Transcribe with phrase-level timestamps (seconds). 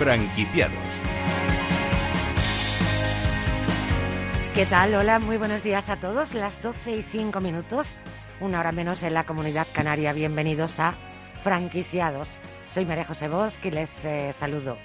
[0.00, 0.78] Franquiciados.
[4.54, 4.94] ¿Qué tal?
[4.94, 6.32] Hola, muy buenos días a todos.
[6.32, 7.98] Las 12 y 5 minutos,
[8.40, 10.14] una hora menos en la comunidad canaria.
[10.14, 10.94] Bienvenidos a
[11.42, 12.30] Franquiciados.
[12.70, 14.78] Soy María José Bosch y les eh, saludo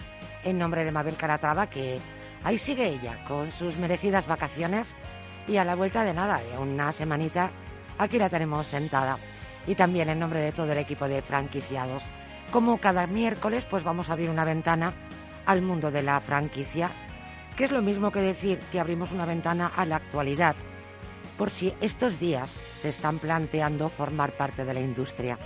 [0.43, 1.97] en nombre de Mabel Caratrava, que
[2.43, 4.97] ahí sigue ella con sus merecidas vacaciones
[5.47, 7.51] y a la vuelta de nada, de una semanita,
[7.97, 9.17] aquí la tenemos sentada.
[9.65, 12.03] Y también en nombre de todo el equipo de franquiciados.
[12.55, 14.93] Como cada miércoles, pues vamos a abrir una ventana
[15.45, 16.89] al mundo de la franquicia,
[17.57, 20.55] que es lo mismo que decir que abrimos una ventana a la actualidad,
[21.37, 25.37] por si estos días se están planteando formar parte de la industria.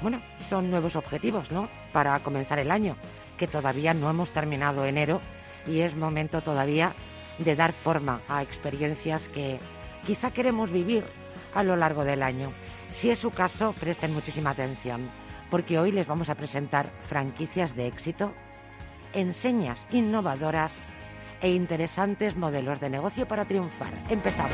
[0.00, 1.68] Bueno, son nuevos objetivos, ¿no?
[1.92, 2.94] Para comenzar el año,
[3.36, 5.20] que todavía no hemos terminado enero
[5.66, 6.92] y es momento todavía
[7.38, 9.58] de dar forma a experiencias que
[10.06, 11.02] quizá queremos vivir
[11.56, 12.52] a lo largo del año.
[12.92, 15.10] Si es su caso, presten muchísima atención,
[15.50, 18.32] porque hoy les vamos a presentar franquicias de éxito,
[19.12, 20.74] enseñas innovadoras
[21.40, 23.92] e interesantes modelos de negocio para triunfar.
[24.08, 24.52] Empezamos.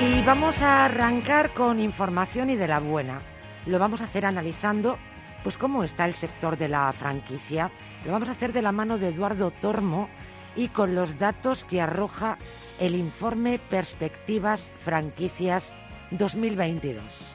[0.00, 3.22] Y vamos a arrancar con información y de la buena.
[3.66, 4.98] Lo vamos a hacer analizando
[5.42, 7.70] pues cómo está el sector de la franquicia.
[8.04, 10.08] Lo vamos a hacer de la mano de Eduardo Tormo
[10.56, 12.38] y con los datos que arroja
[12.78, 15.72] el informe Perspectivas Franquicias
[16.10, 17.34] 2022.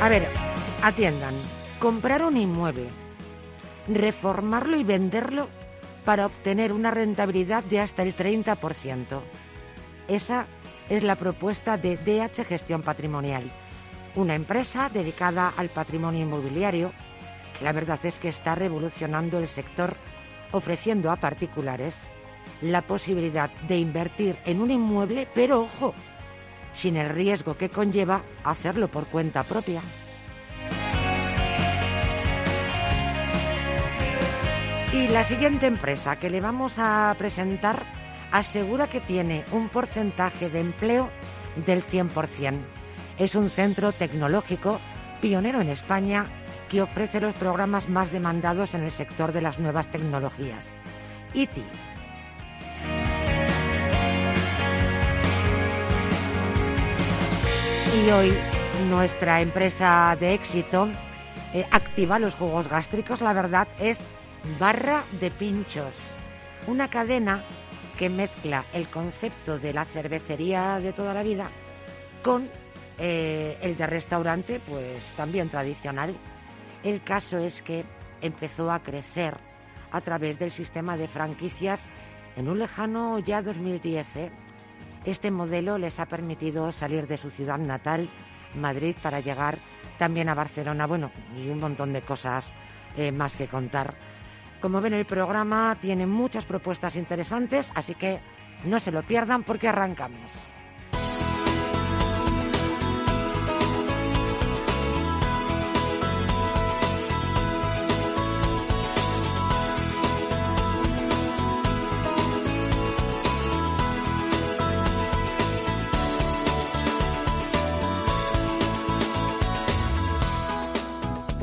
[0.00, 0.26] A ver,
[0.82, 1.34] atiendan.
[1.78, 2.88] Comprar un inmueble,
[3.88, 5.48] reformarlo y venderlo
[6.04, 9.20] para obtener una rentabilidad de hasta el 30%.
[10.08, 10.46] Esa
[10.88, 13.50] es la propuesta de DH Gestión Patrimonial,
[14.14, 16.92] una empresa dedicada al patrimonio inmobiliario
[17.64, 19.96] la verdad es que está revolucionando el sector
[20.52, 21.96] ofreciendo a particulares
[22.60, 25.94] la posibilidad de invertir en un inmueble, pero ojo,
[26.74, 29.80] sin el riesgo que conlleva hacerlo por cuenta propia.
[34.92, 37.82] Y la siguiente empresa que le vamos a presentar
[38.30, 41.08] asegura que tiene un porcentaje de empleo
[41.64, 42.58] del 100%.
[43.18, 44.78] Es un centro tecnológico
[45.22, 49.90] pionero en España que ofrece los programas más demandados en el sector de las nuevas
[49.90, 50.64] tecnologías.
[51.34, 51.64] ITI.
[58.04, 58.34] Y hoy
[58.90, 60.88] nuestra empresa de éxito
[61.52, 63.98] eh, activa los jugos gástricos, la verdad, es
[64.58, 66.16] Barra de Pinchos,
[66.66, 67.44] una cadena
[67.98, 71.46] que mezcla el concepto de la cervecería de toda la vida
[72.22, 72.48] con
[72.98, 76.14] eh, el de restaurante, pues también tradicional.
[76.84, 77.84] El caso es que
[78.20, 79.34] empezó a crecer
[79.90, 81.82] a través del sistema de franquicias
[82.36, 84.16] en un lejano ya 2010.
[84.16, 84.32] ¿eh?
[85.06, 88.10] Este modelo les ha permitido salir de su ciudad natal,
[88.54, 89.56] Madrid, para llegar
[89.98, 92.52] también a Barcelona, bueno, y un montón de cosas
[92.96, 93.94] eh, más que contar.
[94.60, 98.20] Como ven, el programa tiene muchas propuestas interesantes, así que
[98.64, 100.30] no se lo pierdan porque arrancamos.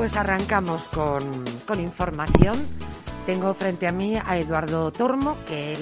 [0.02, 2.58] Pues arrancamos con, con información
[3.28, 5.80] tengo frente a mí a Eduardo Tormo, que es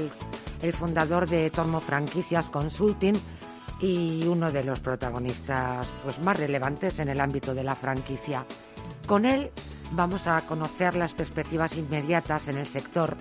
[0.61, 3.15] el fundador de Tormo Franquicias Consulting
[3.79, 8.45] y uno de los protagonistas pues, más relevantes en el ámbito de la franquicia.
[9.07, 9.51] Con él
[9.91, 13.15] vamos a conocer las perspectivas inmediatas en el sector,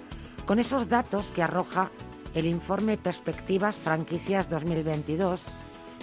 [0.46, 1.92] con esos datos que arroja
[2.34, 5.44] el informe Perspectivas Franquicias 2022,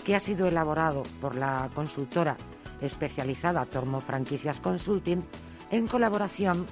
[0.05, 2.37] que ha sido elaborado por la consultora
[2.81, 5.23] especializada Tormo Franquicias Consulting
[5.71, 6.65] en colaboración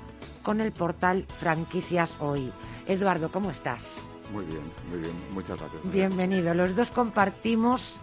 [0.43, 2.51] con el portal Franquicias Hoy.
[2.87, 3.95] Eduardo, ¿cómo estás?
[4.31, 5.13] Muy bien, muy bien.
[5.33, 5.91] Muchas gracias.
[5.91, 6.53] Bienvenido.
[6.53, 7.99] Los dos compartimos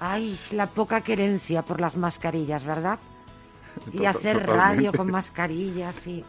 [0.00, 2.98] ay, la poca querencia por las mascarillas, ¿verdad?
[3.92, 6.24] Y hacer radio con mascarillas y...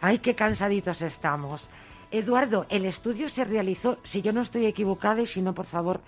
[0.00, 1.68] ¡Ay, qué cansaditos estamos!
[2.12, 6.00] Eduardo, el estudio se realizó, si yo no estoy equivocada y si no, por favor,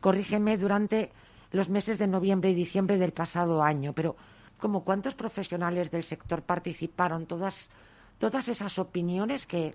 [0.00, 1.12] corrígeme, durante
[1.52, 4.16] los meses de noviembre y diciembre del pasado año, pero
[4.58, 7.70] como cuántos profesionales del sector participaron, todas,
[8.18, 9.74] todas esas opiniones que,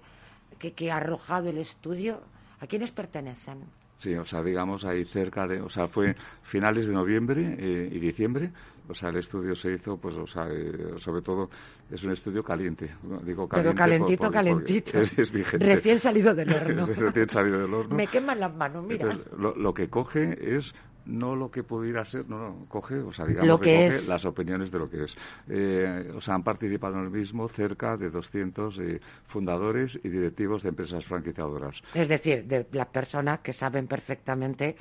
[0.60, 2.22] que, ha arrojado el estudio,
[2.60, 3.62] ¿a quiénes pertenecen?
[4.00, 8.00] Sí, o sea, digamos ahí cerca de, o sea, fue finales de noviembre eh, y
[8.00, 8.52] diciembre,
[8.90, 11.50] o sea, el estudio se hizo, pues, o sea, eh, sobre todo
[11.90, 12.94] es un estudio caliente,
[13.24, 13.70] digo caliente.
[13.70, 15.00] Pero calentito, calentito.
[15.00, 15.32] Es.
[15.54, 16.86] Recién salido del horno.
[16.88, 17.96] recién salido del horno.
[17.96, 19.18] Me queman las manos, mira.
[19.38, 20.76] lo, lo, que coge es
[21.06, 24.72] no lo que pudiera ser, no, no coge, o sea, digamos que, coge las opiniones
[24.72, 25.18] de lo que es.
[25.50, 30.64] Eh, o sea, han participado en el mismo cerca de 200 eh, fundadores y directivos
[30.64, 31.82] de empresas franquiciadoras.
[31.94, 34.76] Es decir, de las personas que saben perfectamente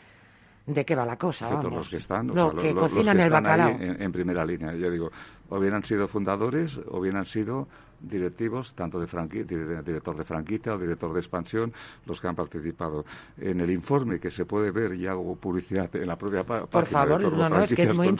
[0.66, 1.48] de qué va la cosa.
[1.48, 1.72] Vamos.
[1.72, 3.76] los que están, que cocinan el bacalao.
[3.78, 4.74] en, primera línea.
[4.74, 5.10] Yo digo,
[5.48, 7.68] o bien han sido fundadores o bien han sido
[8.00, 9.06] directivos, tanto de
[9.82, 11.72] director de franquicia o director de expansión,
[12.06, 13.04] los que han participado.
[13.38, 16.86] En el informe que se puede ver, y hago publicidad en la propia página Por
[16.86, 18.14] favor, no, no, es que es muy,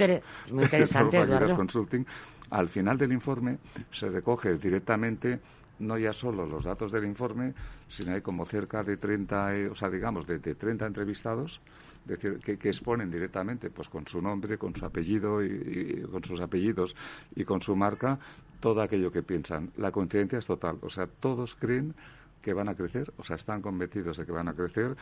[0.51, 1.57] muy interesante, Eduardo.
[1.57, 2.07] Consulting,
[2.51, 3.59] al final del informe
[3.91, 5.41] se recoge directamente
[5.79, 7.55] no ya solo los datos del informe,
[7.89, 11.61] sino hay como cerca de 30, eh, o sea, digamos, de, de 30 entrevistados
[12.05, 16.95] decir, que, exponen directamente, pues con su nombre, con su apellido y, con sus apellidos
[17.35, 18.19] y con su marca,
[18.61, 19.71] todo aquello que piensan.
[19.77, 21.95] La coincidencia es total, o sea, todos creen
[22.43, 24.97] que van a crecer, o sea, están convencidos de que van a crecer.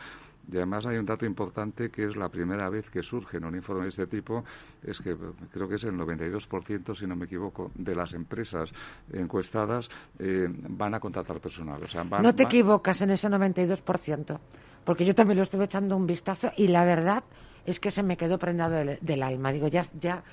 [0.51, 3.55] Y además hay un dato importante que es la primera vez que surge en un
[3.55, 4.43] informe de este tipo,
[4.83, 5.17] es que
[5.51, 8.71] creo que es el 92%, si no me equivoco, de las empresas
[9.11, 9.89] encuestadas
[10.19, 11.81] eh, van a contratar personal.
[11.83, 14.39] O sea, no te equivocas en ese 92%
[14.83, 17.23] porque yo también lo estuve echando un vistazo y la verdad
[17.65, 19.51] es que se me quedó prendado del, alma.
[19.51, 20.23] Digo, ya, ya,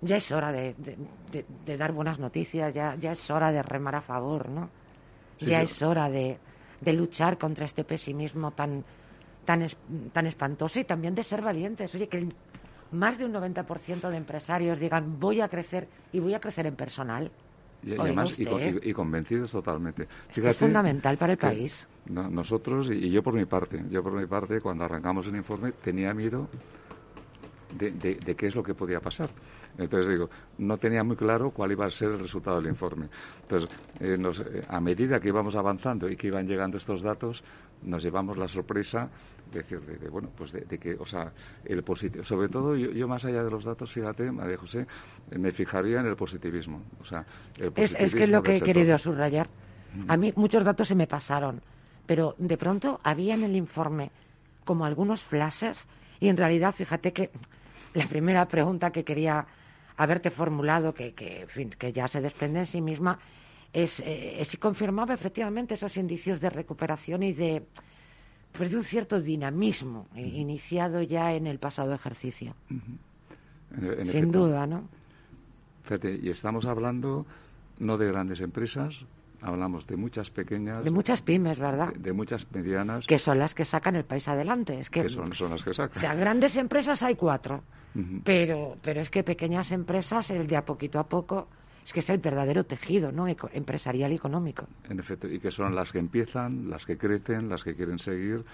[0.00, 0.74] ya es hora de,
[1.64, 4.70] dar buenas noticias, ya, ya es hora de remar a favor, ¿no?
[5.38, 6.38] ya es hora de,
[6.86, 8.84] luchar contra este pesimismo tan,
[9.44, 9.66] tan,
[10.12, 11.94] tan espantoso y también de ser valientes.
[11.94, 12.28] Oye, que
[12.92, 16.76] más de un 90% de empresarios digan voy a crecer y voy a crecer en
[16.76, 17.30] personal.
[17.82, 20.06] Y, además, y, convencidos totalmente.
[20.34, 21.88] es fundamental para el país.
[22.06, 26.12] Nosotros, y yo por mi parte, yo por mi parte, cuando arrancamos el informe, tenía
[26.12, 26.48] miedo
[27.78, 29.30] de, qué es lo que podía pasar.
[29.78, 30.28] Entonces digo,
[30.58, 33.08] no tenía muy claro cuál iba a ser el resultado del informe.
[33.42, 33.70] Entonces,
[34.00, 37.42] eh, eh, a medida que íbamos avanzando y que iban llegando estos datos,
[37.82, 39.08] nos llevamos la sorpresa
[39.52, 41.32] decir, de, bueno, pues de, que, o sea,
[41.64, 44.86] el positivo, sobre todo yo, más allá de los datos, fíjate, María José,
[45.36, 47.24] me fijaría en el positivismo, o sea,
[47.58, 49.48] el es, es, que es lo que he querido subrayar.
[50.08, 51.60] A mí muchos datos se me pasaron,
[52.06, 54.10] pero de pronto había en el informe
[54.64, 55.84] como algunos flashes
[56.20, 57.30] y en realidad, fíjate que
[57.94, 59.46] la primera pregunta que quería
[59.96, 61.46] haberte formulado, que, que,
[61.78, 63.18] que ya se desprende en sí misma,
[63.72, 67.66] es, eh, es si confirmaba efectivamente esos indicios de recuperación y de
[68.52, 72.54] pues de un cierto dinamismo iniciado ya en el pasado ejercicio.
[74.04, 74.84] Sin duda, ¿no?
[75.84, 77.24] Fíjate, y estamos hablando
[77.78, 79.06] no de grandes empresas,
[79.42, 80.84] hablamos de muchas pequeñas.
[80.84, 81.92] De muchas pymes, ¿verdad?
[81.94, 83.06] De, muchas medianas.
[83.06, 84.78] Que son las que sacan el país adelante.
[84.80, 85.96] Es que, son, las que sacan.
[85.96, 87.62] O sea, grandes empresas hay cuatro.
[88.24, 91.48] pero, pero es que pequeñas empresas, el de a poquito a poco,
[91.84, 93.26] es que es el verdadero tejido ¿no?
[93.28, 94.66] empresarial y económico.
[94.88, 98.44] En efecto, y que son las que empiezan, las que crecen, las que quieren seguir.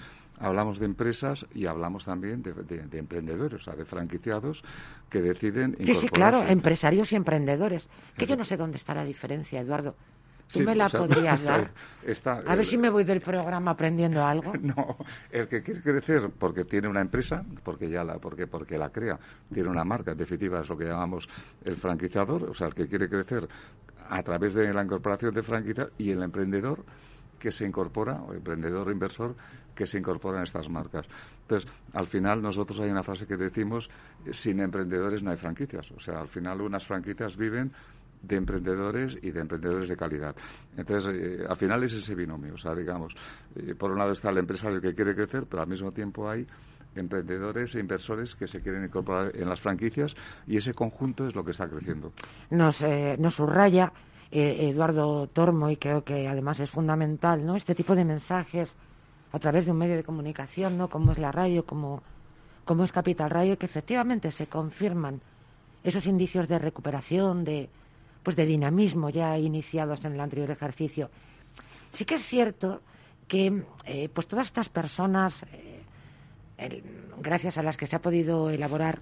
[0.40, 2.52] Hablamos de empresas y hablamos también de,
[2.96, 4.62] emprendedores, o sea, de franquiciados
[5.10, 5.76] que deciden.
[5.80, 7.88] Sí, sí, claro, empresarios y emprendedores.
[8.16, 9.96] Que yo no sé dónde está la diferencia, Eduardo.
[10.52, 11.70] ¿Tú me la podrías dar?
[12.24, 14.52] a ver si me voy del programa aprendiendo algo.
[14.68, 14.96] No,
[15.30, 19.18] el que quiere crecer porque tiene una empresa, porque ya la, porque, porque la crea,
[19.52, 21.28] tiene una marca, en definitiva es lo que llamamos
[21.64, 23.48] el franquiciador, o sea, el que quiere crecer
[24.10, 26.84] a través de la incorporación de franquicia y el emprendedor
[27.38, 29.34] que se incorpora, o emprendedor o inversor,
[29.74, 31.06] que se incorpora en estas marcas.
[31.42, 33.88] Entonces, al final nosotros hay una frase que decimos,
[34.32, 35.90] sin emprendedores no hay franquicias.
[35.92, 37.72] O sea, al final unas franquicias viven
[38.22, 40.34] de emprendedores y de emprendedores de calidad.
[40.76, 42.54] Entonces, eh, al final es ese binomio.
[42.54, 43.14] O sea, digamos,
[43.56, 46.46] eh, por un lado está el empresario que quiere crecer, pero al mismo tiempo hay
[46.94, 51.44] emprendedores e inversores que se quieren incorporar en las franquicias y ese conjunto es lo
[51.44, 52.12] que está creciendo.
[52.50, 53.92] Nos, eh, nos subraya
[54.30, 57.56] Eduardo Tormo y creo que además es fundamental ¿no?
[57.56, 58.76] este tipo de mensajes
[59.32, 60.88] a través de un medio de comunicación, ¿no?
[60.88, 62.02] como es la radio, como,
[62.64, 65.20] como es Capital Radio, que efectivamente se confirman
[65.82, 67.70] esos indicios de recuperación, de,
[68.28, 71.08] pues de dinamismo ya iniciados en el anterior ejercicio.
[71.92, 72.82] Sí que es cierto
[73.26, 75.46] que eh, pues todas estas personas,
[76.58, 76.82] eh,
[77.22, 79.00] gracias a las que se ha podido elaborar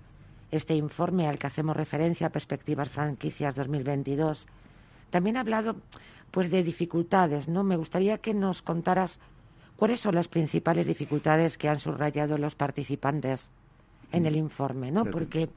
[0.52, 4.46] este informe al que hacemos referencia, Perspectivas Franquicias 2022,
[5.10, 5.74] también ha hablado
[6.30, 7.64] pues de dificultades, ¿no?
[7.64, 9.18] Me gustaría que nos contaras
[9.74, 13.48] cuáles son las principales dificultades que han subrayado los participantes
[14.12, 14.38] en el mm.
[14.38, 15.04] informe, ¿no?
[15.04, 15.48] Porque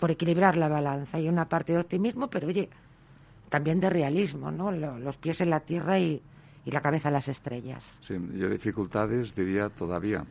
[0.00, 2.68] por equilibrar la balanza hay una parte de optimismo, pero oye,
[3.52, 4.72] también de realismo, ¿no?
[4.72, 6.22] Los pies en la tierra y,
[6.64, 7.84] la cabeza en las estrellas.
[8.00, 10.24] Sí, yo dificultades diría todavía,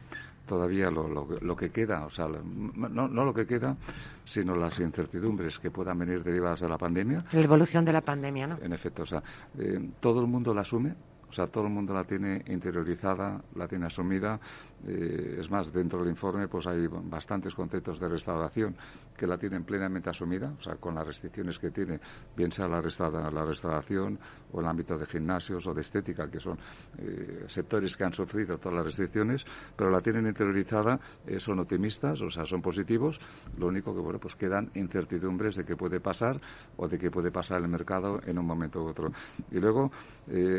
[0.48, 3.78] todavía lo, lo, que queda, o sea, no, no, lo que queda,
[4.26, 7.24] sino las incertidumbres que puedan venir derivadas de la pandemia.
[7.32, 8.58] La evolución de la pandemia, ¿no?
[8.60, 9.22] En efecto, o sea,
[9.60, 10.96] eh, todo el mundo la asume,
[11.30, 14.40] O sea, todo el mundo la tiene interiorizada, la tiene asumida.
[14.88, 18.76] Eh, es más, dentro del informe pues hay bastantes conceptos de restauración
[19.16, 22.00] que la tienen plenamente asumida, o sea, con las restricciones que tiene,
[22.36, 24.18] bien sea la, la restauración
[24.52, 26.58] o el ámbito de gimnasios o de estética, que son
[26.98, 29.46] eh, sectores que han sufrido todas las restricciones,
[29.76, 33.20] pero la tienen interiorizada, eh, son optimistas, o sea, son positivos.
[33.58, 36.42] Lo único que, bueno, pues quedan incertidumbres de qué puede pasar
[36.78, 39.12] o de qué puede pasar el mercado en un momento u otro.
[39.52, 39.92] Y luego,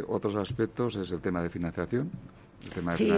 [0.08, 2.10] otros aspectos es el tema de financiación
[2.96, 3.12] sí,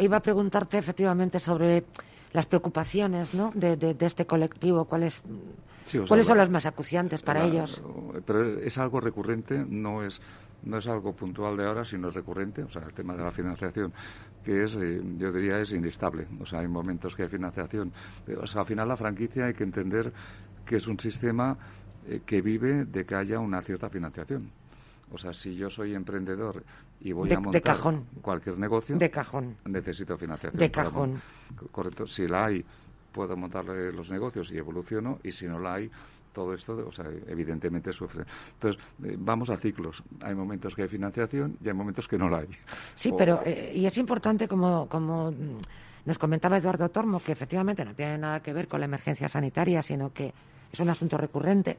[0.00, 1.84] iba a preguntarte efectivamente sobre
[2.32, 3.50] las preocupaciones ¿no?
[3.54, 5.22] de, este colectivo, cuáles,
[6.06, 7.82] cuáles son las más acuciantes para ellos.
[8.24, 10.20] Pero es algo recurrente, no es
[10.62, 13.30] no es algo puntual de ahora, sino es recurrente, o sea, el tema de la
[13.30, 13.92] financiación,
[14.44, 16.26] que es, eh, yo diría, es inestable.
[16.40, 17.92] O sea, hay momentos que hay financiación.
[18.40, 20.12] O sea, al final la franquicia hay que entender
[20.66, 21.56] que es un sistema
[22.06, 24.50] eh, que vive de que haya una cierta financiación.
[25.10, 26.62] O sea, si yo soy emprendedor
[27.00, 27.76] y voy a montar
[28.20, 29.56] cualquier negocio, de cajón.
[29.64, 30.58] necesito financiación.
[30.58, 31.20] De cajón.
[31.70, 32.06] Correcto.
[32.06, 32.64] Si la hay,
[33.12, 35.90] puedo montar los negocios y evoluciono, y si no la hay,
[36.32, 38.24] todo esto, o sea, evidentemente sufre.
[38.52, 40.02] Entonces, eh, vamos a ciclos.
[40.20, 42.48] Hay momentos que hay financiación y hay momentos que no la hay.
[42.94, 45.32] Sí, pero, eh, y es importante, como, como
[46.04, 49.82] nos comentaba Eduardo Tormo, que efectivamente no tiene nada que ver con la emergencia sanitaria,
[49.82, 50.32] sino que
[50.72, 51.78] es un asunto recurrente.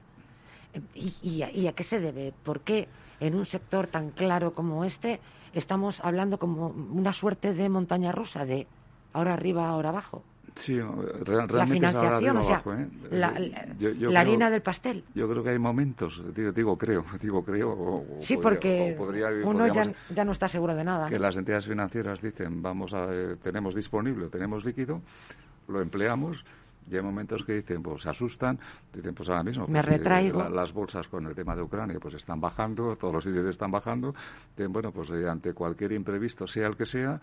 [0.96, 2.34] ¿Y, y a qué se debe?
[2.44, 2.88] ¿Por qué?
[3.22, 5.22] En un sector tan claro como este,
[5.54, 8.68] estamos hablando como una suerte de montaña rusa, de
[9.14, 10.24] ahora arriba, ahora abajo.
[10.56, 12.88] Sí, realmente la financiación, o sea, ¿eh?
[13.12, 15.06] la, harina del pastel.
[15.16, 18.04] Yo creo que hay momentos, digo, creo, digo creo.
[18.20, 18.98] sí, porque
[19.46, 21.08] uno ya, no está seguro de nada.
[21.08, 25.02] Que las entidades financieras dicen, vamos a, eh, tenemos disponible, tenemos líquido,
[25.70, 26.44] lo empleamos
[26.90, 28.60] hay momentos que dicen, pues se asustan,
[28.94, 29.68] dicen, pues ahora mismo.
[29.68, 30.50] Me pues, retraigo.
[30.50, 34.14] las bolsas con el tema de Ucrania, pues están bajando, todos los índices están bajando.
[34.56, 37.20] Dicen, bueno, pues eh, ante cualquier imprevisto, sea el que sea,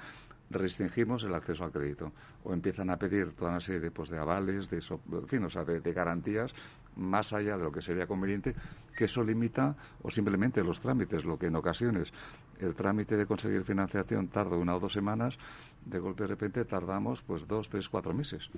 [0.51, 2.13] restringimos el acceso al crédito.
[2.45, 5.51] O empiezan a pedir toda una serie de, pues, de avales, de, en fin, o
[5.51, 6.55] sea, de, garantías
[6.97, 8.55] más allá de lo que sería conveniente,
[8.97, 12.13] que eso limita o simplemente los trámites, lo que en ocasiones
[12.59, 15.39] el trámite de conseguir financiación tarda una o dos semanas,
[15.85, 18.51] de golpe de repente tardamos pues dos, tres, cuatro meses.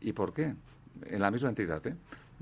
[0.00, 0.54] ¿Y por qué?
[1.06, 1.94] En la misma entidad, ¿eh?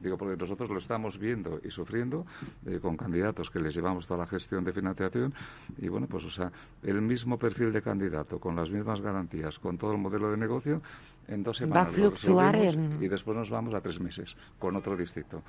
[0.03, 2.27] Digo, porque nosotros lo estamos viendo y sufriendo
[2.67, 5.33] eh, con candidatos que les llevamos toda la gestión de financiación
[5.79, 6.51] y, bueno, pues, o sea,
[6.83, 10.83] el mismo perfil de candidato, con las mismas garantías, con todo el modelo de negocio,
[11.29, 11.87] en dos semanas.
[11.87, 12.59] Va a fluctuar
[13.01, 15.43] Y después nos vamos a tres meses con otro distrito.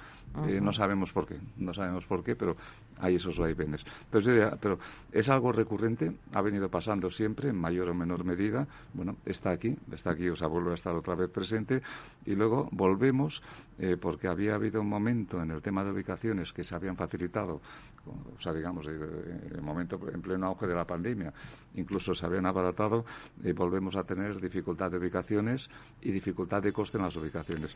[0.48, 2.56] Eh, no sabemos por qué, no sabemos por qué, pero
[3.00, 3.84] hay esos vaivenes.
[4.06, 4.80] Entonces, pero
[5.12, 8.68] es algo recurrente, ha venido pasando siempre, en mayor o menor medida.
[8.94, 11.82] Bueno, está aquí, está aquí, o sea, vuelve a estar otra vez presente.
[12.26, 13.42] Y luego volvemos,
[13.80, 17.62] eh, porque había habido un momento en el tema de ubicaciones que se habían facilitado,
[18.06, 21.34] o sea, digamos, en el momento, en pleno auge de la pandemia,
[21.76, 23.06] incluso se habían abaratado,
[23.44, 25.70] y volvemos a tener dificultad de ubicaciones
[26.02, 27.76] y dificultad de coste en las ubicaciones.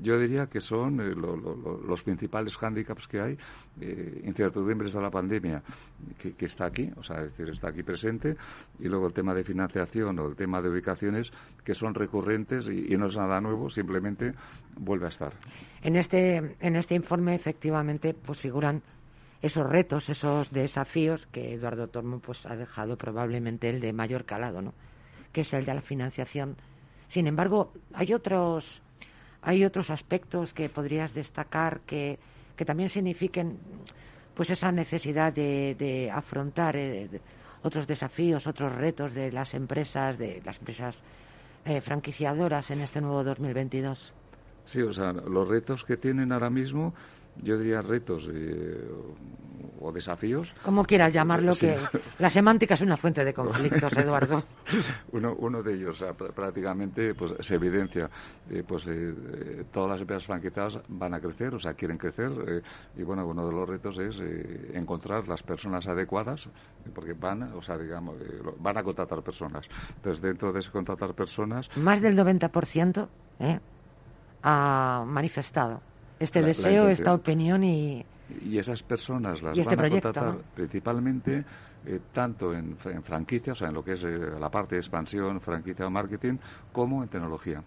[0.00, 3.38] Yo diría que son eh, los principales hándicaps que hay,
[3.80, 5.62] eh, incertidumbres de la pandemia,
[6.18, 8.36] que, está aquí, o sea, decir, está aquí presente,
[8.78, 11.32] y luego el tema de financiación o el tema de ubicaciones,
[11.64, 14.34] que son recurrentes y, no es nada nuevo, simplemente
[14.76, 15.32] vuelve a estar.
[15.82, 18.82] En este, en este informe, efectivamente, pues figuran
[19.44, 24.62] esos retos, esos desafíos que Eduardo Tormo pues ha dejado probablemente el de mayor calado,
[24.62, 24.74] ¿no?
[25.32, 26.56] que es el de la financiación
[27.08, 28.80] sin embargo, hay otros,
[29.42, 32.18] hay otros aspectos que podrías destacar que,
[32.56, 33.58] que también signifiquen
[34.34, 37.08] pues esa necesidad de, afrontar eh,
[37.62, 40.98] otros desafíos, otros retos de las empresas, de las empresas
[41.64, 44.12] eh, franquiciadoras en este nuevo 2022.
[44.66, 46.94] Sí, o sea, los retos que tienen ahora mismo
[47.42, 48.88] yo diría retos eh,
[49.80, 50.54] o desafíos.
[50.62, 51.76] Como quieras llamarlo, que
[52.18, 54.44] la semántica es una fuente de conflictos, Eduardo.
[55.12, 56.02] uno, uno de ellos,
[56.34, 58.08] prácticamente, pues se evidencia,
[58.50, 62.62] eh, pues eh, todas las empresas franquiciadas van a crecer, o sea, quieren crecer,
[62.96, 64.22] y bueno, uno de los retos es
[64.72, 66.48] encontrar las personas adecuadas,
[66.94, 68.16] porque van, o sea, digamos,
[68.58, 69.66] van a contratar personas.
[69.96, 71.68] Entonces, dentro de ese contratar personas...
[71.76, 73.08] Más del 90%
[74.42, 75.80] ha manifestado
[76.18, 78.04] este deseo, esta opinión y...
[78.42, 81.44] Y esas personas las este van a contratar principalmente
[81.86, 85.38] eh, tanto en, franquicia, o sea, en lo que es eh, la parte de expansión,
[85.40, 86.38] franquicia o marketing,
[86.72, 87.62] como en tecnología.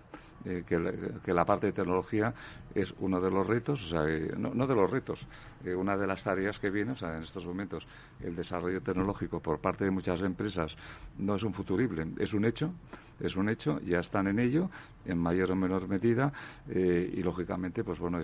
[0.46, 2.34] Eh, que, la parte de tecnología
[2.74, 5.28] es uno de los retos, o sea, no, de los retos,
[5.76, 7.86] una de las tareas que viene, o sea, en estos momentos
[8.22, 10.78] el desarrollo tecnológico por parte de muchas empresas
[11.18, 12.72] no es un futurible, es un hecho,
[13.20, 14.70] es un hecho, ya están en ello
[15.08, 16.32] en mayor o menor medida
[16.70, 18.20] eh, y lógicamente pues bueno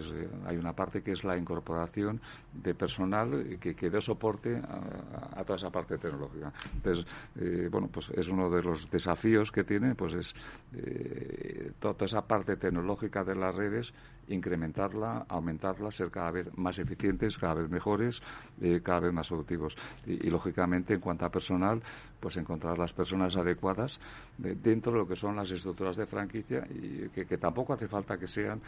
[0.46, 2.22] hay una parte que es la incorporación
[2.54, 6.54] de personal que, que dé soporte a, toda esa parte tecnológica.
[6.75, 7.06] Entonces,
[7.70, 10.36] bueno, pues es uno de los desafíos que tiene, pues es
[11.80, 13.94] toda esa parte tecnológica de las redes
[14.28, 18.22] incrementarla, aumentarla, ser cada vez más eficientes, cada vez mejores,
[18.62, 19.75] eh, cada vez más productivos.
[20.06, 21.82] Y, lógicamente, en cuanto a personal,
[22.20, 24.00] pues encontrar las personas adecuadas
[24.38, 28.27] dentro de lo que son las estructuras de franquicia y que, tampoco hace falta que
[28.27, 28.62] sean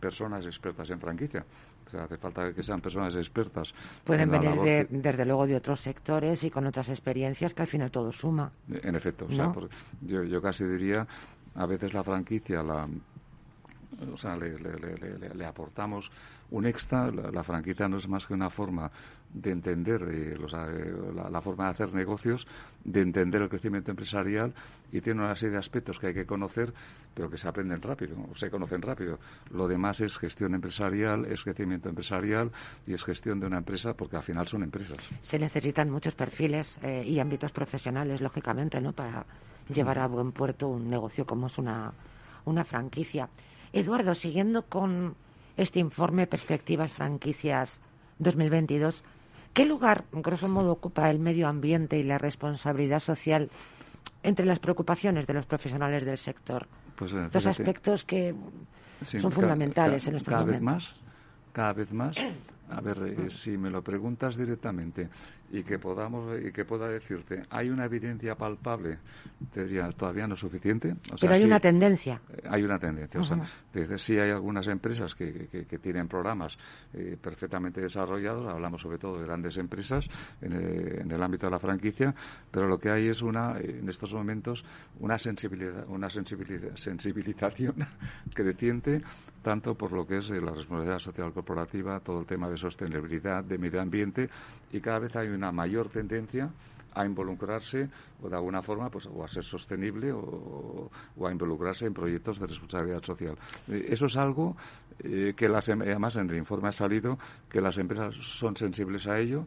[0.00, 1.44] personas expertas en franquicia.
[1.86, 3.74] O sea, hace falta que sean personas expertas.
[4.04, 8.12] Pueden venir, desde luego, de otros sectores y con otras experiencias que al final todo
[8.12, 8.50] suma.
[8.68, 9.26] En efecto.
[9.28, 9.52] O sea,
[10.02, 11.06] yo, yo casi diría,
[11.54, 12.88] a veces la franquicia la
[14.12, 16.10] o sea, le, aportamos
[16.50, 17.10] un extra.
[17.10, 18.90] La, franquicia no es más que una forma
[19.32, 22.46] de entender eh, eh, la, forma de hacer negocios,
[22.84, 24.54] de entender el crecimiento empresarial
[24.92, 26.72] y tiene una serie de aspectos que hay que conocer,
[27.14, 29.18] pero que se aprenden rápido, se conocen rápido.
[29.50, 32.52] Lo demás es gestión empresarial, es crecimiento empresarial
[32.86, 34.98] y es gestión de una empresa, porque al final son empresas.
[35.22, 38.92] Se necesitan muchos perfiles eh, y ámbitos profesionales, lógicamente, ¿no?
[38.92, 39.26] Para
[39.72, 41.92] llevar a buen puerto un negocio como es una,
[42.44, 43.28] una franquicia.
[43.74, 45.16] Eduardo, siguiendo con
[45.56, 47.80] este informe Perspectivas Franquicias
[48.20, 49.02] 2022,
[49.52, 53.50] ¿qué lugar, en grosso modo, ocupa el medio ambiente y la responsabilidad social
[54.22, 56.68] entre las preocupaciones de los profesionales del sector?
[56.94, 58.34] Pues, eh, Dos aspectos que
[59.02, 61.00] son fundamentales en estos cada Vez más,
[61.52, 62.16] cada vez más
[62.70, 65.08] a ver, eh, si me lo preguntas directamente
[65.50, 68.98] y que podamos y que pueda decirte, hay una evidencia palpable,
[69.52, 70.96] te diría, todavía no es suficiente.
[71.20, 72.20] Pero hay una tendencia.
[72.30, 73.20] Eh, hay una tendencia.
[73.20, 73.38] O sea,
[73.98, 76.56] sí hay algunas empresas que, que, tienen programas
[76.94, 80.08] eh, perfectamente desarrollados, hablamos sobre todo de grandes empresas
[80.40, 82.14] en, el ámbito de la franquicia,
[82.50, 84.64] pero lo que hay es una, en estos momentos,
[85.00, 87.74] una sensibilidad, una sensibilidad, sensibilización
[88.34, 89.02] creciente
[89.44, 93.58] tanto por lo que es la responsabilidad social corporativa, todo el tema de sostenibilidad, de
[93.58, 94.28] medio ambiente,
[94.72, 96.50] y cada vez hay una mayor tendencia
[96.94, 97.88] a involucrarse
[98.22, 100.88] o de alguna forma pues o a ser sostenible o,
[101.24, 103.36] a involucrarse en proyectos de responsabilidad social.
[103.68, 104.56] Eh, eso es algo
[105.00, 107.18] eh, que las, em, además en el informe ha salido
[107.50, 109.46] que las empresas son sensibles a ello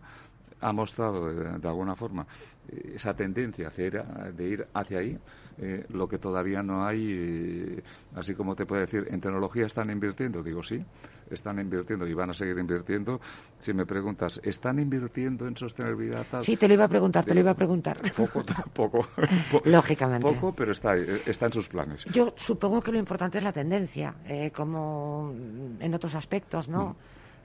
[0.60, 2.26] ha mostrado de, alguna forma
[2.70, 5.18] eh, esa tendencia de ir hacia ahí,
[5.60, 7.84] eh, lo que todavía no hay, eh,
[8.16, 10.84] así como te puedo decir, en tecnología están invirtiendo, digo sí,
[11.32, 13.20] están invirtiendo y van a seguir invirtiendo.
[13.58, 16.26] Si me preguntas, ¿están invirtiendo en sostenibilidad?
[16.42, 17.98] sí, te lo iba a preguntar, te lo iba a preguntar.
[18.16, 18.44] Poco,
[18.74, 19.08] poco.
[19.66, 20.28] Lógicamente.
[20.28, 22.06] Poco, pero está, está en sus planes.
[22.06, 24.14] Yo supongo que lo importante es la tendencia,
[24.56, 25.34] como
[25.80, 26.96] en otros aspectos, ¿no?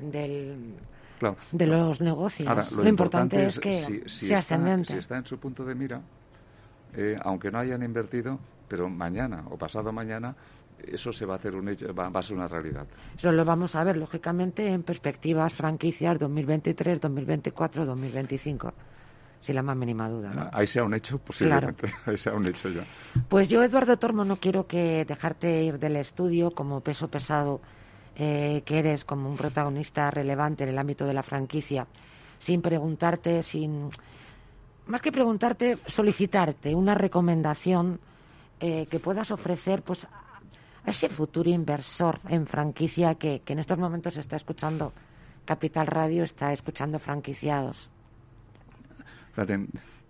[0.01, 0.11] Mm.
[0.11, 0.75] Del
[1.53, 2.73] de los negocios.
[2.73, 4.93] lo, importante, es que sea ascendente.
[4.93, 6.03] Si está en su punto de mira,
[6.95, 10.35] eh, aunque no hayan invertido, pero mañana o pasado mañana
[10.87, 12.87] eso se va a hacer un hecho, va, a ser una realidad.
[13.17, 18.73] Eso lo vamos a ver, lógicamente, en perspectivas franquicias 2023, 2024, 2025
[19.43, 20.31] sin la más mínima duda.
[20.33, 20.49] ¿no?
[20.53, 21.93] Ahí sea un hecho, posiblemente.
[22.07, 22.85] Ahí sea un hecho ya.
[23.29, 27.61] Pues yo, Eduardo Tormo, no quiero que dejarte ir del estudio como peso pesado
[28.15, 31.89] eh, que eres como un protagonista relevante en el ámbito de la franquicia,
[32.39, 33.91] sin preguntarte, sin
[34.87, 38.01] más que preguntarte, solicitarte una recomendación
[38.61, 40.07] eh, que puedas ofrecer, pues
[40.85, 44.93] a ese futuro inversor en franquicia que, que en estos momentos está escuchando
[45.45, 47.91] Capital Radio, está escuchando franquiciados.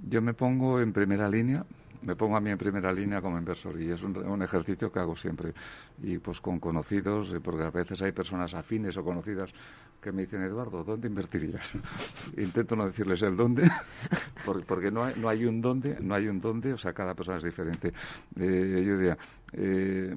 [0.00, 1.64] yo me pongo en primera línea
[2.02, 5.16] me pongo a mí en primera línea como inversor y es un, ejercicio que hago
[5.16, 5.52] siempre.
[6.02, 9.52] Y pues con conocidos eh, porque a veces hay personas afines o conocidas
[10.02, 11.70] que me dicen Eduardo dónde invertirías
[12.36, 13.70] intento no decirles el dónde
[14.66, 17.38] porque, no, hay, no hay un dónde no hay un dónde o sea cada persona
[17.38, 17.92] es diferente.
[18.36, 19.16] Eh, yo diría
[19.52, 20.14] eh,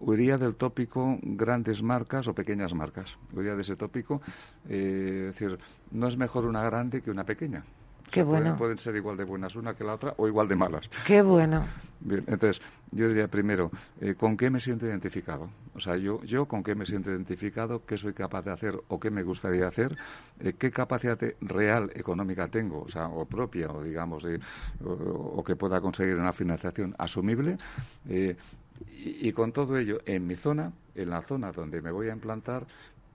[0.00, 3.18] huiría del tópico grandes marcas o pequeñas marcas.
[3.32, 4.22] Huiría de ese tópico
[4.68, 5.58] eh, es decir
[5.90, 7.64] no es mejor una grande que una pequeña
[8.10, 8.56] Qué bueno.
[8.56, 10.88] Pueden, ser igual de buenas una que la otra o igual de malas.
[11.06, 11.64] Qué bueno.
[12.00, 15.50] Bien, entonces, yo diría primero, eh, ¿con qué me siento identificado?
[15.74, 19.00] O sea, yo, yo con qué me siento identificado, qué soy capaz de hacer o
[19.00, 19.96] qué me gustaría hacer,
[20.40, 24.26] eh, qué capacidad real económica tengo, o sea, o propia, o digamos,
[24.84, 27.58] o, que pueda conseguir una financiación asumible.
[28.08, 28.36] Eh,
[28.86, 32.64] y, con todo ello, en mi zona, en la zona donde me voy a implantar,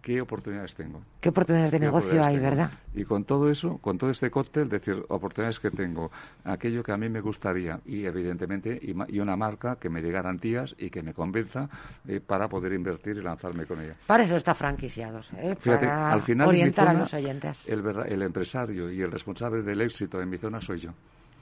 [0.04, 1.02] qué oportunidades tengo.
[1.22, 2.70] ¿Qué oportunidades de negocio hay, verdad?
[2.94, 6.12] Y con todo eso, con todo este cóctel, decir, oportunidades que tengo,
[6.44, 10.76] aquello que a mí me gustaría y evidentemente y, una marca que me dé garantías
[10.78, 11.70] y que me convenza
[12.06, 13.96] eh, para poder invertir y lanzarme con ella.
[14.06, 15.56] Para eso está franquiciados, ¿eh?
[15.64, 17.66] para al final, orientar a los oyentes.
[17.68, 20.92] El, el empresario y el responsable del éxito en mi zona soy yo.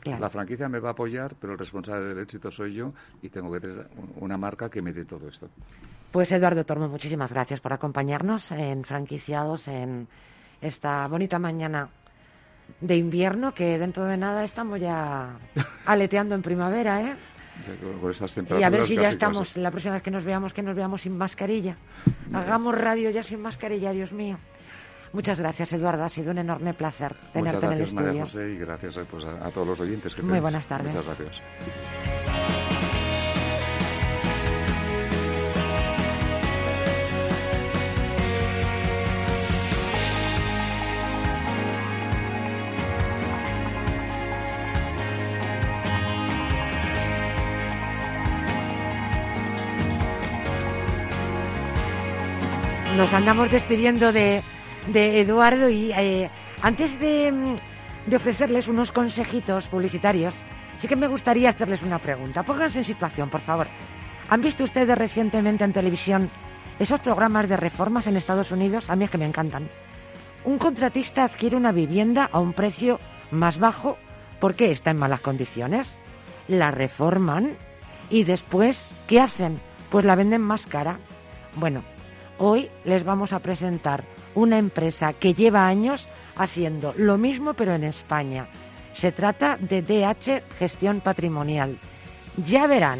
[0.06, 3.52] La franquicia me va a apoyar, pero el responsable del éxito soy yo y tengo
[3.52, 3.88] que tener
[4.20, 5.50] una marca que me dé todo esto.
[6.12, 10.08] Pues Eduardo Tormo, muchísimas gracias por acompañarnos en Franquiciados en
[10.60, 11.90] esta bonita mañana
[12.80, 15.38] de invierno que dentro de nada estamos ya
[15.86, 17.16] aleteando en primavera, ¿eh?
[18.58, 21.02] y a ver si ya estamos, la próxima vez que nos veamos, que nos veamos
[21.02, 21.76] sin mascarilla.
[22.34, 24.38] Hagamos radio ya sin mascarilla, Dios mío.
[25.14, 26.04] Muchas gracias, Eduardo.
[26.04, 28.06] Ha sido un enorme placer tenerte en el estudio.
[28.08, 30.94] María José, y gracias eh, pues, a, todos los oyentes que Muy buenas tardes.
[30.94, 31.42] Muchas gracias.
[53.02, 54.44] nos andamos despidiendo de,
[54.94, 56.30] Eduardo y eh,
[56.62, 57.58] antes de,
[58.06, 60.36] de, ofrecerles unos consejitos publicitarios,
[60.80, 62.44] sí que me gustaría hacerles una pregunta.
[62.44, 63.68] Pónganse en situación, por favor.
[64.30, 66.30] ¿Han visto ustedes recientemente en televisión
[66.80, 68.90] esos programas de reformas en Estados Unidos?
[68.90, 69.70] A mí es que me encantan.
[70.44, 73.98] Un contratista adquiere una vivienda a un precio más bajo
[74.40, 75.98] porque está en malas condiciones.
[76.48, 77.56] La reforman
[78.10, 79.60] y después, ¿qué hacen?
[79.92, 80.98] Pues la venden más cara.
[81.56, 81.84] Bueno,
[82.44, 84.04] Hoy les vamos a presentar
[84.36, 88.48] una empresa que lleva años haciendo lo mismo pero en España.
[88.94, 91.78] Se trata de DH Gestión Patrimonial.
[92.46, 93.00] Ya verán.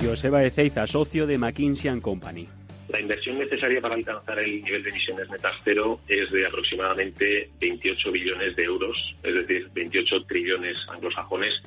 [0.00, 2.46] Joseba Ezeiza, socio de McKinsey Company.
[2.88, 8.12] La inversión necesaria para alcanzar el nivel de emisiones netas cero es de aproximadamente 28
[8.12, 11.62] billones de euros, es decir, 28 trillones anglosajones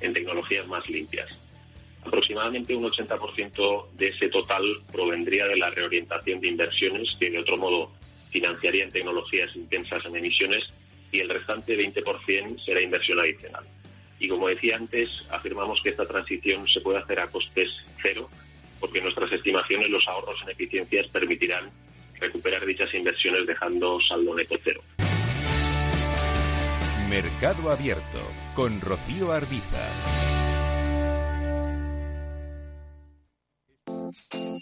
[0.00, 1.28] en tecnologías más limpias.
[2.04, 4.62] Aproximadamente un 80% de ese total
[4.92, 7.90] provendría de la reorientación de inversiones que de otro modo
[8.30, 10.72] financiarían tecnologías intensas en emisiones
[11.10, 13.64] y el restante 20% será inversión adicional.
[14.18, 17.70] Y como decía antes, afirmamos que esta transición se puede hacer a costes
[18.02, 18.28] cero,
[18.80, 21.70] porque nuestras estimaciones los ahorros en eficiencias permitirán
[22.20, 24.82] recuperar dichas inversiones dejando saldo neto cero.
[27.08, 28.20] Mercado Abierto
[28.54, 30.47] con Rocío Arbiza.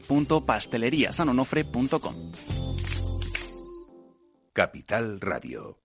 [0.00, 2.14] www.pasteleriasanonofre.com.
[4.52, 5.82] Capital Radio.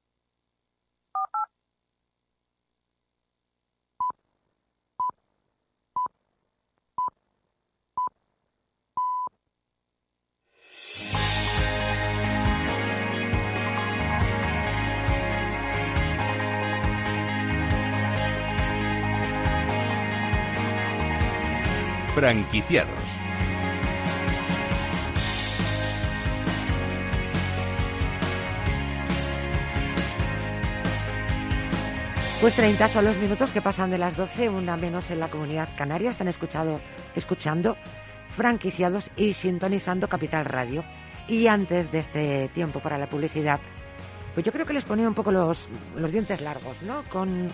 [22.18, 23.27] Franquiciados.
[32.40, 35.70] Pues 30 son los minutos que pasan de las 12, una menos en la comunidad
[35.76, 36.12] canaria.
[36.12, 36.80] Están escuchado,
[37.16, 37.76] escuchando
[38.30, 40.84] franquiciados y sintonizando Capital Radio.
[41.28, 43.60] Y antes de este tiempo para la publicidad,
[44.36, 47.04] pues yo creo que les ponía un poco los, los dientes largos, ¿no?
[47.10, 47.50] Con,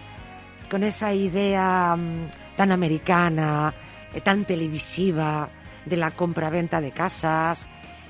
[0.69, 3.73] con esa idea mm, tan americana,
[4.13, 5.49] eh, tan televisiva
[5.85, 7.67] de la compraventa de casas.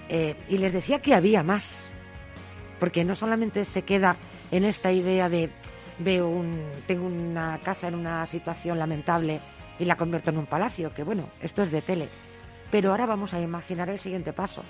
[0.09, 1.87] eh, y les decía que había más.
[2.79, 4.15] Porque no solamente se queda
[4.51, 5.49] en esta idea de
[5.99, 9.39] veo un, tengo una casa en una situación lamentable
[9.79, 12.09] y la convierto en un palacio, que bueno, esto es de tele.
[12.71, 14.63] Pero ahora vamos a imaginar el siguiente paso.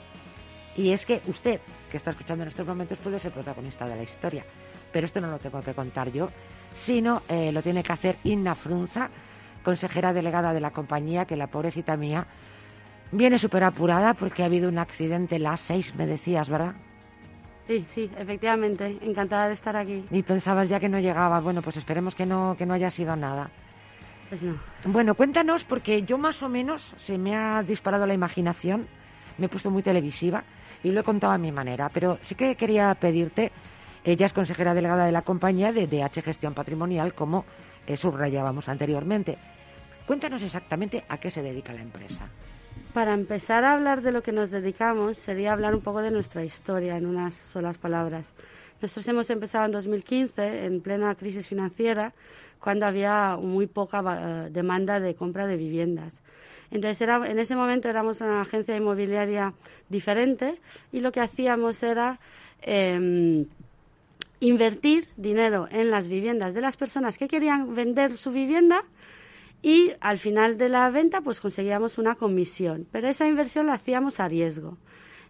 [0.76, 1.60] Y es que usted,
[1.92, 4.44] que está escuchando en estos momentos, puede ser protagonista de la historia.
[4.92, 6.30] Pero esto no lo tengo que contar yo,
[6.74, 9.10] sino eh, lo tiene que hacer Inna Frunza,
[9.64, 12.28] consejera delegada de la compañía, que la pobrecita mía
[13.12, 16.76] viene súper apurada porque ha habido un accidente las seis, me decías, ¿verdad?
[17.68, 18.98] Sí, sí, efectivamente.
[19.02, 20.04] Encantada de estar aquí.
[20.12, 21.40] Y pensabas ya que no llegaba.
[21.40, 23.50] Bueno, pues esperemos que no, que no haya sido nada.
[24.30, 24.60] Pues no.
[24.86, 28.88] Bueno, cuéntanos, porque yo más o menos se me ha disparado la imaginación,
[29.38, 30.44] me he puesto muy televisiva
[30.84, 33.52] y lo he contado a mi manera, pero sí que quería pedirte,
[34.04, 37.46] ella es consejera delegada de la compañía de DH Gestión Patrimonial, como
[37.88, 39.38] eh, subrayábamos anteriormente.
[40.06, 42.28] Cuéntanos exactamente a qué se dedica la empresa.
[42.94, 46.46] Para empezar a hablar de lo que nos dedicamos, sería hablar un poco de nuestra
[46.46, 48.32] historia en unas solas palabras.
[48.84, 52.14] Nosotros hemos empezado en 2015, en plena crisis financiera,
[52.60, 56.14] cuando había muy poca eh, demanda de compra de viviendas.
[56.70, 59.54] Entonces, era, en ese momento éramos una agencia inmobiliaria
[59.90, 60.60] diferente
[60.92, 62.20] y lo que hacíamos era
[62.62, 63.44] eh,
[64.40, 68.84] invertir dinero en las viviendas de las personas que querían vender su vivienda
[69.64, 74.20] y al final de la venta pues conseguíamos una comisión, pero esa inversión la hacíamos
[74.20, 74.78] a riesgo.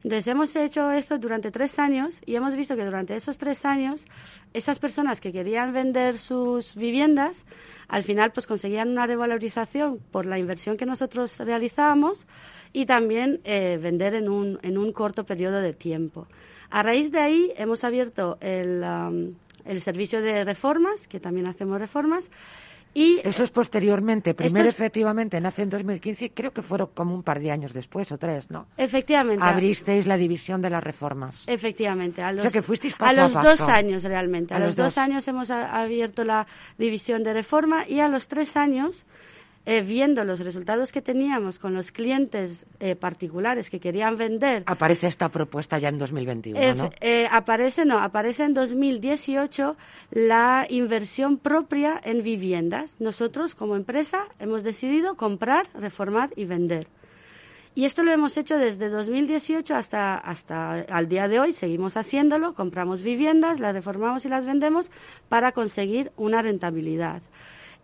[0.04, 4.06] Entonces hemos hecho esto durante tres años y hemos visto que durante esos tres años
[4.54, 7.46] esas personas que querían vender sus viviendas
[7.88, 12.26] al final pues conseguían una revalorización por la inversión que nosotros realizábamos
[12.74, 16.28] y también eh, vender en un, en un corto periodo de tiempo.
[16.70, 21.80] A raíz de ahí hemos abierto el, um, el servicio de reformas, que también hacemos
[21.80, 22.30] reformas,
[22.94, 24.34] y Eso es posteriormente.
[24.34, 27.74] Primero, es- efectivamente, nace en 2015 y creo que fueron como un par de años
[27.74, 28.68] después o tres, ¿no?
[28.78, 31.44] efectivamente Abristeis la división de las reformas.
[31.48, 33.50] Efectivamente, a O los, sea, que fuisteis a paso a los paso.
[33.50, 34.54] dos años realmente.
[34.54, 34.98] A, A los, los dos dos.
[35.00, 36.46] años hemos a- abierto la
[36.78, 39.06] división de reforma y a los tres años,
[39.66, 45.08] eh, viendo los resultados que teníamos con los clientes eh, particulares que querían vender, Aparece
[45.08, 46.90] esta propuesta ya en 2021, eh, ¿no?
[47.00, 49.76] eh, aparece no, aparece en 2018
[50.12, 52.96] la inversión propia en viviendas.
[53.00, 56.88] Nosotros como empresa hemos decidido comprar, reformar y vender.
[57.76, 61.54] Y esto lo hemos hecho desde 2018 hasta, hasta al día de hoy.
[61.54, 64.92] Seguimos haciéndolo, compramos viviendas, las reformamos y las vendemos
[65.28, 67.24] para conseguir una rentabilidad.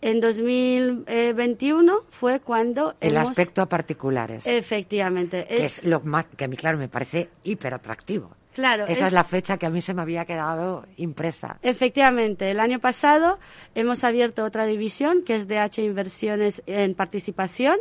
[0.01, 4.45] En 2021 fue cuando El hemos- aspecto a particulares.
[4.45, 5.45] Efectivamente.
[5.47, 8.31] que es lo más, que a mí, claro, me parece hiper atractivo.
[8.53, 11.59] Claro, Esa es- es la fecha que a mí se me había quedado impresa.
[11.61, 13.39] Efectivamente, el año pasado
[13.75, 17.77] hemos abierto otra división que es DH Inversiones en Participación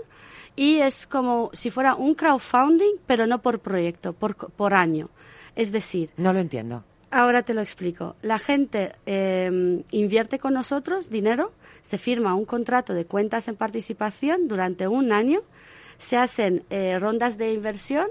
[0.57, 5.09] y es como si fuera un crowdfunding, pero no por proyecto, por, por año.
[5.57, 6.85] Es decir, No lo entiendo.
[7.11, 8.15] ahora te lo explico.
[8.23, 14.49] La gente eh, invierte con nosotros dinero, se firma un contrato de cuentas en participación
[14.49, 15.41] durante un año,
[15.99, 18.07] se hacen eh, rondas de inversión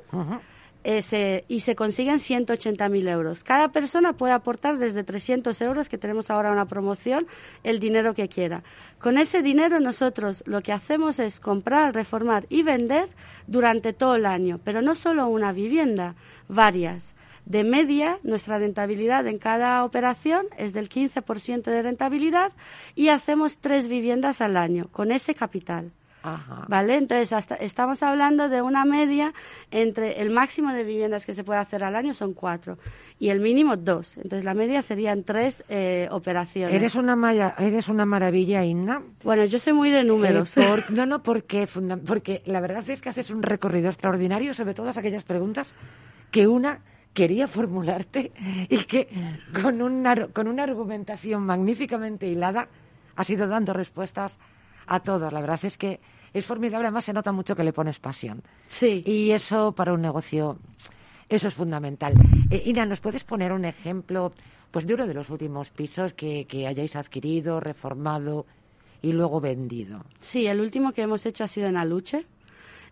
[0.83, 3.43] eh, se- y se consiguen 180.000 euros.
[3.43, 7.27] Cada persona puede aportar desde 300 euros, que tenemos ahora una promoción,
[7.63, 8.63] el dinero que quiera.
[8.99, 13.09] Con ese dinero nosotros lo que hacemos es comprar, reformar y vender
[13.47, 16.15] durante todo el año, pero no solo una vivienda,
[16.47, 17.15] varias.
[17.47, 22.51] De media, nuestra rentabilidad en cada operación es del 15% de rentabilidad
[22.93, 25.91] y hacemos tres viviendas al año con ese capital.
[26.23, 26.65] Ajá.
[26.67, 26.95] ¿Vale?
[26.97, 29.33] Entonces, hasta, estamos hablando de una media
[29.71, 32.77] entre el máximo de viviendas que se puede hacer al año son cuatro
[33.17, 34.17] y el mínimo dos.
[34.17, 36.75] Entonces, la media serían tres eh, operaciones.
[36.75, 39.03] Eres una, maya- eres una maravilla, Inna.
[39.23, 40.57] Bueno, yo soy muy de números.
[40.57, 41.65] Eh, por- no, no, porque,
[42.05, 45.73] porque la verdad es que haces un recorrido extraordinario sobre todas aquellas preguntas
[46.31, 46.81] que una
[47.13, 48.31] quería formularte
[48.69, 49.07] y que
[49.61, 52.67] con una, con una argumentación magníficamente hilada
[53.15, 54.37] has ido dando respuestas
[54.85, 55.33] a todos.
[55.33, 55.99] La verdad es que
[56.33, 58.43] es formidable, además se nota mucho que le pones pasión.
[58.67, 59.03] Sí.
[59.05, 60.59] Y eso para un negocio,
[61.29, 62.13] eso es fundamental.
[62.49, 64.33] Eh, Ina, ¿nos puedes poner un ejemplo
[64.71, 68.45] pues de uno de los últimos pisos que, que hayáis adquirido, reformado
[69.01, 70.05] y luego vendido?
[70.19, 72.25] Sí, el último que hemos hecho ha sido en Aluche.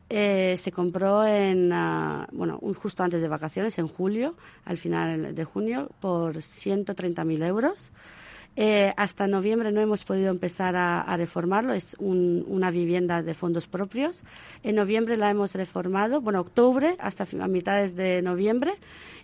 [0.10, 5.34] Eh, se compró en, ah, bueno, un- justo antes de vacaciones, en julio, al final
[5.34, 7.92] de junio, por 130.000 euros.
[8.58, 13.34] Eh, hasta noviembre no hemos podido empezar a, a reformarlo, es un- una vivienda de
[13.34, 14.24] fondos propios.
[14.64, 18.76] En noviembre la hemos reformado, bueno, octubre hasta a mitades de noviembre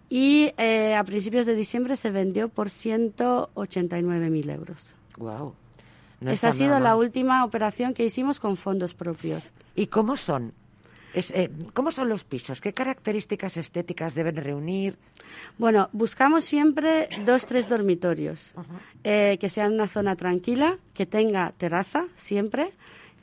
[0.10, 4.94] y eh, a principios de diciembre se vendió por 189.000 euros.
[5.18, 5.54] Wow.
[6.26, 9.44] Esa ha sido la última operación que hicimos con fondos propios.
[9.76, 10.54] ¿Y cómo son?
[11.14, 12.62] Es, eh, ¿Cómo son los pisos?
[12.62, 14.98] ¿Qué características estéticas deben reunir?
[15.58, 18.54] Bueno, buscamos siempre dos, tres dormitorios,
[19.04, 22.72] eh, que sean una zona tranquila, que tenga terraza siempre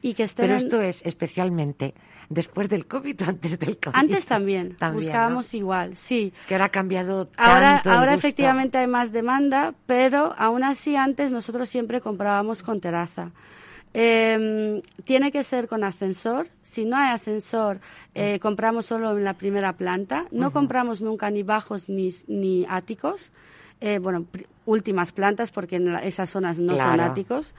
[0.02, 0.46] y que estén...
[0.46, 1.94] Pero esto es especialmente
[2.28, 3.96] después del COVID o antes del COVID.
[3.96, 6.32] Antes también, También, buscábamos igual, sí.
[6.46, 8.26] Que ahora ha cambiado Ahora, tanto el ahora gusto.
[8.26, 13.30] efectivamente hay más demanda, pero aún así antes nosotros siempre comprábamos con terraza.
[14.00, 16.46] Eh, tiene que ser con ascensor.
[16.62, 17.80] Si no hay ascensor,
[18.14, 20.26] eh, compramos solo en la primera planta.
[20.30, 23.32] No compramos nunca ni bajos ni, ni áticos.
[23.80, 24.24] Eh, bueno,
[24.66, 27.54] últimas plantas porque en la- esas zonas no son áticos.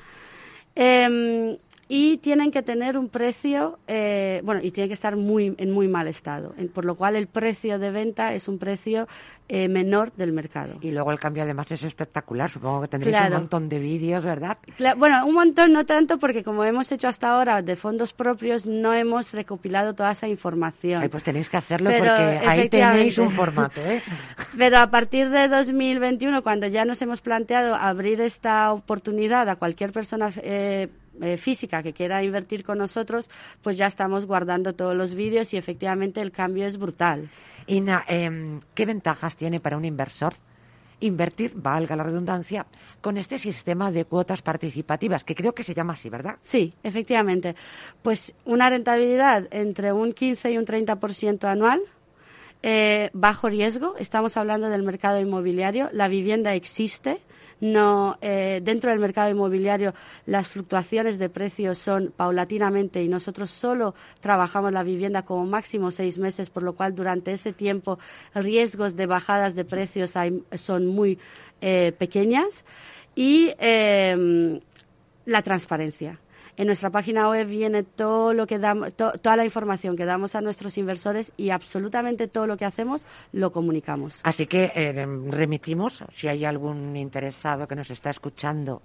[1.92, 5.88] Y tienen que tener un precio, eh, bueno, y tienen que estar muy, en muy
[5.88, 9.08] mal estado, en- por lo cual el precio de venta es un precio
[9.52, 10.76] eh, menor del mercado.
[10.82, 12.52] Y luego el cambio además es espectacular.
[12.52, 13.34] Supongo que tendréis Claro.
[13.38, 14.60] un montón de vídeos, ¿verdad?
[14.96, 18.94] Bueno, un montón, no tanto, porque como hemos hecho hasta ahora de fondos propios, no
[18.94, 21.02] hemos recopilado toda esa información.
[21.02, 24.04] Ay, pues tenéis que hacerlo Pero, porque ahí tenéis un formato, ¿eh?
[24.56, 29.92] Pero a partir de 2021, cuando ya nos hemos planteado abrir esta oportunidad a cualquier
[29.92, 30.90] persona eh,
[31.22, 33.30] eh, física que quiera invertir con nosotros,
[33.62, 37.30] pues ya estamos guardando todos los vídeos y efectivamente el cambio es brutal.
[37.68, 40.34] Ina, em, ¿qué ventajas tiene para un inversor
[41.02, 42.66] invertir, valga la redundancia,
[43.02, 46.38] con este sistema de cuotas participativas, que creo que se llama así, ¿verdad?
[46.42, 47.56] Sí, efectivamente.
[48.02, 51.82] Pues una rentabilidad entre un 15 y un 30% anual,
[52.64, 53.96] eh, bajo riesgo.
[53.98, 55.90] Estamos hablando del mercado inmobiliario.
[55.94, 57.22] La vivienda existe.
[57.62, 59.94] No, eh, dentro del mercado inmobiliario
[60.26, 66.18] las fluctuaciones de precios son paulatinamente y nosotros solo trabajamos la vivienda como máximo seis
[66.18, 68.00] meses, por lo cual durante ese tiempo
[68.34, 70.14] riesgos de bajadas de precios
[70.56, 71.20] son muy
[71.60, 72.64] eh, pequeñas
[73.14, 74.62] y eh,
[75.26, 76.18] la transparencia.
[76.60, 80.36] En nuestra página web viene todo lo que damos, to- toda la información que damos
[80.36, 84.16] a nuestros inversores y absolutamente todo lo que hacemos lo comunicamos.
[84.24, 84.92] Así que eh,
[85.30, 88.82] remitimos, si hay algún interesado que nos está escuchando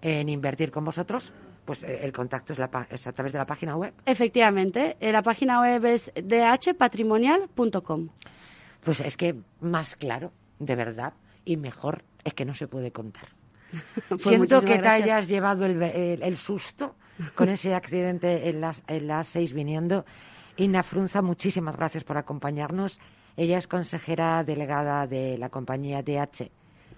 [0.00, 1.34] en invertir con vosotros,
[1.66, 3.92] pues eh, el contacto es, la es a través de la página web.
[4.06, 8.08] Efectivamente, eh, la página web es dhpatrimonial.com.
[8.82, 11.12] Pues es que más claro, de verdad,
[11.44, 13.28] y mejor es que no se puede contar.
[14.08, 16.94] Pues Siento que te hayas llevado el, el- el susto
[17.34, 20.04] con ese accidente en las, en las seis viniendo.
[20.56, 22.98] Ina Frunza, muchísimas gracias por acompañarnos.
[23.36, 26.50] Ella es consejera delegada de la compañía DH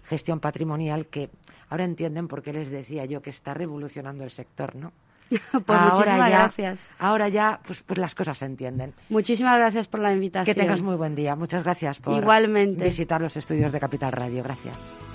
[0.05, 1.31] Gestión Patrimonial, que
[1.69, 4.93] ahora entienden por qué les decía yo que está revolucionando el sector, ¿no?
[5.65, 6.81] Pues muchísimas ya, gracias.
[6.99, 8.93] Ahora ya, pues, pues las cosas se entienden.
[9.09, 10.55] Muchísimas gracias por la invitación.
[10.55, 11.37] Que tengas muy buen día.
[11.37, 12.85] Muchas gracias por Igualmente.
[12.85, 14.43] visitar los estudios de Capital Radio.
[14.43, 15.12] Gracias.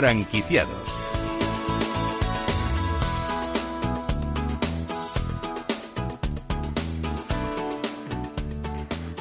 [0.00, 0.92] Franquiciados.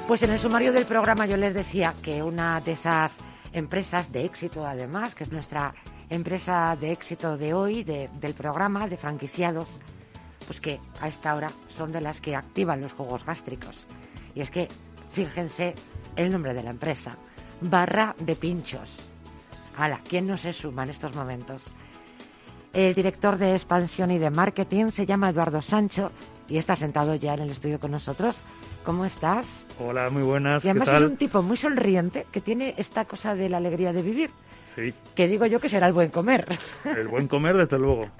[0.07, 3.13] Pues en el sumario del programa yo les decía que una de esas
[3.53, 5.73] empresas de éxito, además, que es nuestra
[6.09, 9.67] empresa de éxito de hoy, de- del programa de franquiciados,
[10.45, 13.87] pues que a esta hora son de las que activan los juegos gástricos.
[14.35, 14.67] Y es que,
[15.13, 15.73] fíjense
[16.15, 17.17] el nombre de la empresa,
[17.61, 19.09] Barra de Pinchos.
[19.77, 21.63] Ala, ¿quién no se suma en estos momentos?
[22.73, 26.11] El director de expansión y de marketing se llama Eduardo Sancho
[26.47, 28.37] y está sentado ya en el estudio con nosotros.
[28.83, 29.65] ¿Cómo estás?
[29.79, 30.63] Hola, muy buenas.
[30.63, 31.03] Y además ¿Qué tal?
[31.03, 34.29] es un tipo muy sonriente que tiene esta cosa de la alegría de vivir,
[34.75, 36.45] Sí, que digo yo que será el buen comer.
[36.85, 38.09] el buen comer, desde luego.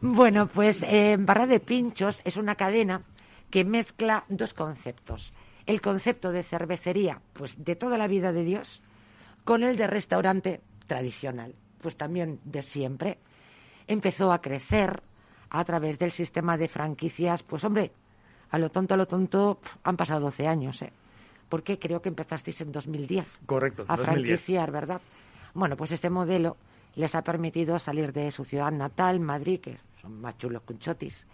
[0.00, 3.02] Bueno, pues eh, Barra de Pinchos es una cadena
[3.50, 5.32] que mezcla dos conceptos.
[5.66, 8.80] El concepto de cervecería, pues de toda la vida de Dios,
[9.42, 13.18] con el de restaurante tradicional, pues también de siempre.
[13.86, 15.00] Empezó a crecer
[15.50, 17.92] a través del sistema de franquicias, pues hombre,
[18.50, 20.92] a lo tonto, a lo tonto, han pasado 12 años, ¿eh?
[21.48, 23.40] Porque creo que empezasteis en 2010.
[23.46, 23.84] Correcto.
[23.88, 24.06] A 2010.
[24.06, 25.00] franquiciar, ¿verdad?
[25.54, 26.56] Bueno, pues este modelo
[26.96, 30.78] les ha permitido salir de su ciudad natal, Madrid, que son más chulos que un
[30.78, 31.26] chotis,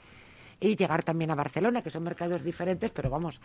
[0.61, 3.41] y llegar también a Barcelona, que son mercados diferentes, pero vamos,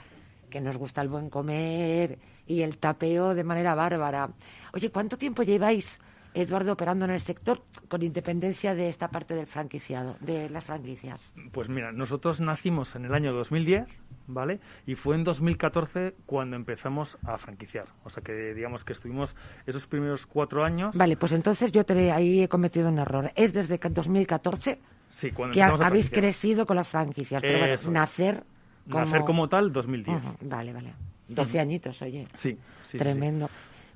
[0.49, 4.29] que nos gusta el buen comer y el tapeo de manera bárbara.
[4.73, 5.99] Oye, ¿cuánto tiempo lleváis,
[6.33, 11.33] Eduardo, operando en el sector con independencia de esta parte del franquiciado, de las franquicias?
[11.51, 14.59] Pues mira, nosotros nacimos en el año 2010, ¿vale?
[14.85, 17.85] Y fue en 2014 cuando empezamos a franquiciar.
[18.03, 19.35] O sea que digamos que estuvimos
[19.65, 20.95] esos primeros cuatro años.
[20.95, 23.31] Vale, pues entonces yo te, ahí he cometido un error.
[23.35, 24.79] Es desde que 2014
[25.09, 27.41] Sí, cuando que a habéis crecido con las franquicias.
[27.41, 28.43] Pero bueno, nacer
[28.89, 29.05] como...
[29.05, 30.17] Nacer como tal, 2010.
[30.23, 30.93] Ujú, Vale, vale.
[31.27, 32.27] 12 añitos, oye.
[32.35, 33.49] Sí, sí, sí, Tremendo.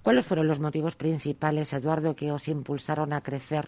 [0.03, 3.67] ¿Cuáles fueron los motivos principales, Eduardo, que os impulsaron a crecer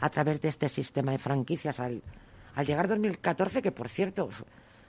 [0.00, 2.02] a través de este sistema de franquicias al,
[2.54, 4.28] al llegar 2014, que por cierto,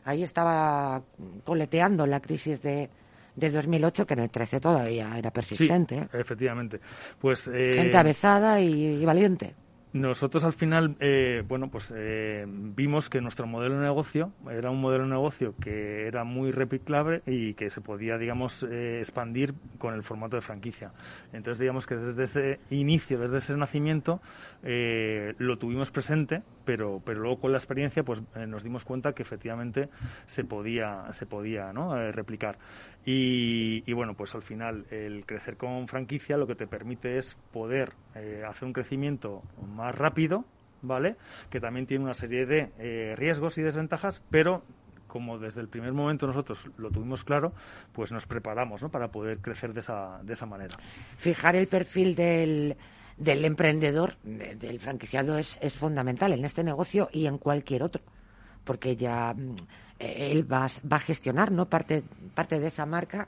[0.04, 1.02] ahí estaba
[1.46, 2.90] coleteando la crisis de,
[3.36, 5.98] de 2008, que en el 13 todavía era Sí, persistente.
[6.00, 6.08] ¿eh?
[6.14, 6.82] efectivamente.
[7.20, 9.56] Pues eh, Gente avezada y, y valiente.
[9.94, 14.82] Nosotros al final, eh, bueno, pues eh, vimos que nuestro modelo de negocio era un
[14.82, 19.94] modelo de negocio que era muy replicable y que se podía, digamos, eh, expandir con
[19.94, 20.92] el formato de franquicia.
[21.32, 24.22] Entonces, digamos que desde ese inicio, desde ese nacimiento,
[24.64, 29.14] eh, lo tuvimos presente, pero, pero luego con la experiencia, pues eh, nos dimos cuenta
[29.14, 29.90] que efectivamente
[30.26, 31.72] se podía, se podía,
[32.12, 32.58] replicar.
[33.10, 37.93] Y, bueno, pues al final el crecer con franquicia lo que te permite es poder
[38.16, 39.43] eh, hacer un crecimiento
[39.74, 40.43] más rápido,
[40.82, 41.16] ¿vale?
[41.49, 44.62] Que también tiene una serie de eh, riesgos y desventajas, pero
[45.08, 47.53] como desde el primer momento nosotros lo tuvimos claro,
[47.93, 48.89] pues nos preparamos ¿no?
[48.89, 50.76] para poder crecer de esa, de esa manera.
[51.16, 52.76] Fijar el perfil del,
[53.16, 58.01] del emprendedor, de- del franquiciado, es, es fundamental en este negocio y en cualquier otro,
[58.66, 59.55] porque ya mm,
[60.00, 63.28] él va, a- va a gestionar no parte, parte de esa marca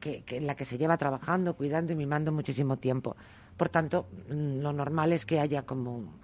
[0.00, 3.16] que, que en la que se lleva trabajando, cuidando y mimando muchísimo tiempo.
[3.56, 6.18] Por tanto, mm, lo normal es que haya como,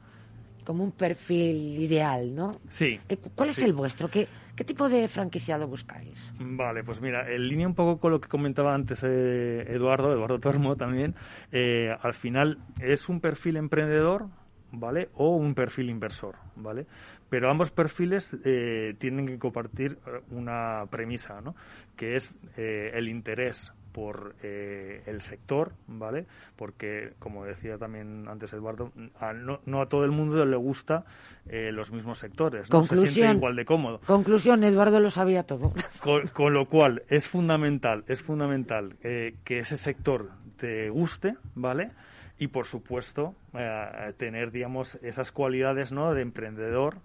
[0.64, 2.52] como un perfil ideal, ¿no?
[2.68, 2.98] Sí.
[3.08, 4.08] Eh, ¿Cuál es el vuestro?
[4.08, 4.26] ¿Qué,
[4.56, 6.32] ¿Qué tipo de franquiciado buscáis?
[6.40, 10.40] Vale, pues mira, en línea un poco con lo que comentaba antes eh, Eduardo, Eduardo
[10.40, 11.14] Tormo también,
[11.52, 14.26] eh, al final es un perfil emprendedor,
[14.72, 15.08] ¿vale?
[15.14, 16.86] O un perfil inversor, ¿vale?
[17.30, 21.54] Pero ambos perfiles eh, tienen que compartir eh, una premisa, ¿no?
[21.96, 26.26] Que es eh, el interés por eh, el sector, ¿vale?
[26.56, 31.04] Porque, como decía también antes Eduardo, a- no, no a todo el mundo le gusta
[31.48, 32.82] eh, los mismos sectores, ¿no?
[32.82, 33.36] Se siente Conclusión.
[33.36, 34.00] igual de cómodo.
[34.06, 35.72] Conclusión, Eduardo lo sabía todo.
[36.02, 41.90] Con, con lo cual es fundamental, es fundamental eh, que ese sector te guste, ¿vale?
[42.38, 46.14] Y por supuesto eh, tener, digamos, esas cualidades, ¿no?
[46.14, 46.96] De emprendedor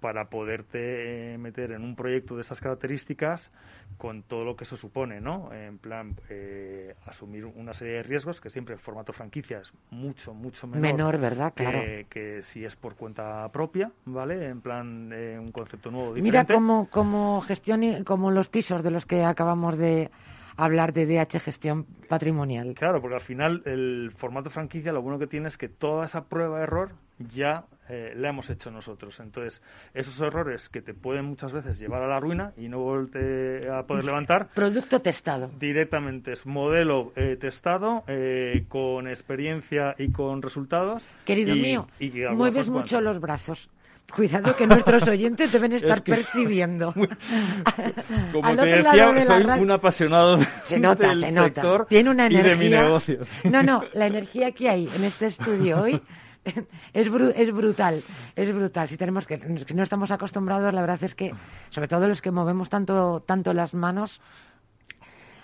[0.00, 3.50] para poderte eh, meter en un proyecto de esas características
[3.96, 5.52] con todo lo que eso supone, ¿no?
[5.54, 10.34] En plan, eh, asumir una serie de riesgos que siempre en formato franquicia es mucho,
[10.34, 10.82] mucho menor.
[10.92, 11.52] Menor, ¿verdad?
[11.54, 11.80] que- Claro.
[12.10, 14.48] Que, si es por cuenta propia, ¿vale?
[14.48, 18.90] En plan, eh, un concepto nuevo, Mira cómo, cómo gestión y- como los pisos de
[18.90, 20.10] los que acabamos de
[20.56, 22.74] hablar de DH Gestión Patrimonial.
[22.74, 26.24] Claro, porque al final el formato franquicia lo bueno que tiene es que toda esa
[26.24, 29.20] prueba de error ya eh, la hemos hecho nosotros.
[29.20, 29.62] Entonces,
[29.94, 33.84] esos errores que te pueden muchas veces llevar a la ruina y no volverte a
[33.84, 35.50] poder levantar, Producto testado.
[35.58, 41.06] directamente es modelo eh, testado, eh, con experiencia y con resultados.
[41.24, 43.70] Querido y- mío, y mueves mucho los brazos.
[44.14, 46.92] Cuidado que nuestros oyentes deben estar Es que- percibiendo.
[48.32, 51.20] Como Al te otro lado decía, de la soy radio- un apasionado Se nota, del
[51.20, 51.44] se nota.
[51.62, 52.82] sector Tiene una y de mi energía.
[52.82, 53.18] negocio.
[53.44, 56.00] No, no, la energía que hay en este estudio hoy
[56.94, 58.02] es, bru- es brutal,
[58.36, 58.88] es brutal.
[58.88, 59.38] Si tenemos que,
[59.74, 61.34] no estamos acostumbrados, la verdad es que,
[61.70, 64.20] sobre todo los que movemos tanto, tanto las manos,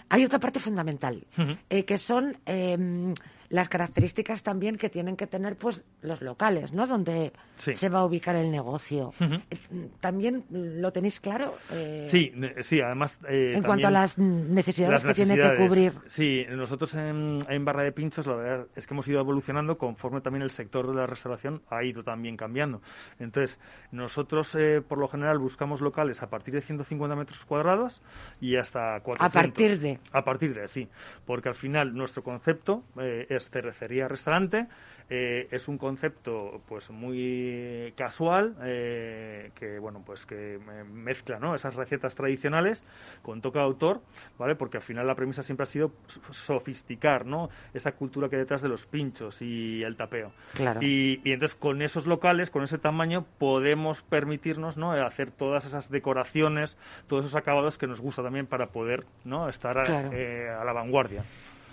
[0.09, 1.27] hay otra parte fundamental,
[1.69, 3.15] eh, que son eh,
[3.53, 6.86] las características también que tienen que tener pues los locales, ¿no?
[6.86, 7.74] Donde Sí.
[7.74, 9.09] se va a ubicar el negocio.
[9.20, 9.34] Ujú.
[9.50, 9.59] Eh,
[10.00, 11.55] ¿También lo tenéis claro?
[11.70, 12.32] Eh, Sí,
[12.62, 13.20] sí, además.
[13.28, 15.68] eh, En cuanto a las necesidades las que tiene que necesidades.
[15.68, 15.92] cubrir.
[16.07, 20.22] Sí, nosotros en, en Barra de Pinchos, la verdad es que hemos ido evolucionando conforme
[20.22, 22.80] también el sector de la restauración ha ido también cambiando.
[23.18, 28.03] Entonces, nosotros eh, por lo general buscamos locales a partir de 150 metros cuadrados
[28.40, 29.20] y hasta 400.
[29.20, 29.98] A partir de.
[30.12, 30.88] A partir de, sí.
[31.26, 34.66] Porque al final nuestro concepto eh, es es cervecería-restaurante.
[35.11, 40.59] Eh, es un concepto pues muy casual eh, que bueno pues que
[40.90, 41.55] mezcla ¿no?
[41.55, 42.82] esas recetas tradicionales
[43.20, 44.01] con toque de autor
[44.38, 45.93] vale porque al final la premisa siempre ha sido
[46.30, 50.32] sofisticar no esa cultura que hay detrás de los pinchos y el tapeo.
[50.55, 50.80] Claro.
[50.82, 55.90] y, y entonces con esos locales con ese tamaño podemos permitirnos no hacer todas esas
[55.90, 59.76] decoraciones todos esos acabados que nos gusta también para poder no estar
[60.14, 61.22] eh, a la vanguardia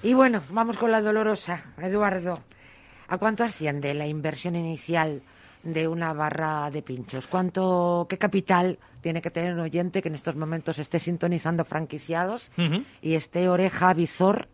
[0.03, 2.41] y bueno vamos con la dolorosa Eduardo
[3.09, 5.23] ¿A cuánto asciende la inversión inicial
[5.63, 7.25] de una barra de pinchos?
[7.25, 12.51] ¿Cuánto, qué capital tiene que tener un oyente que en estos momentos esté sintonizando franquiciados
[13.01, 14.47] y esté oreja visor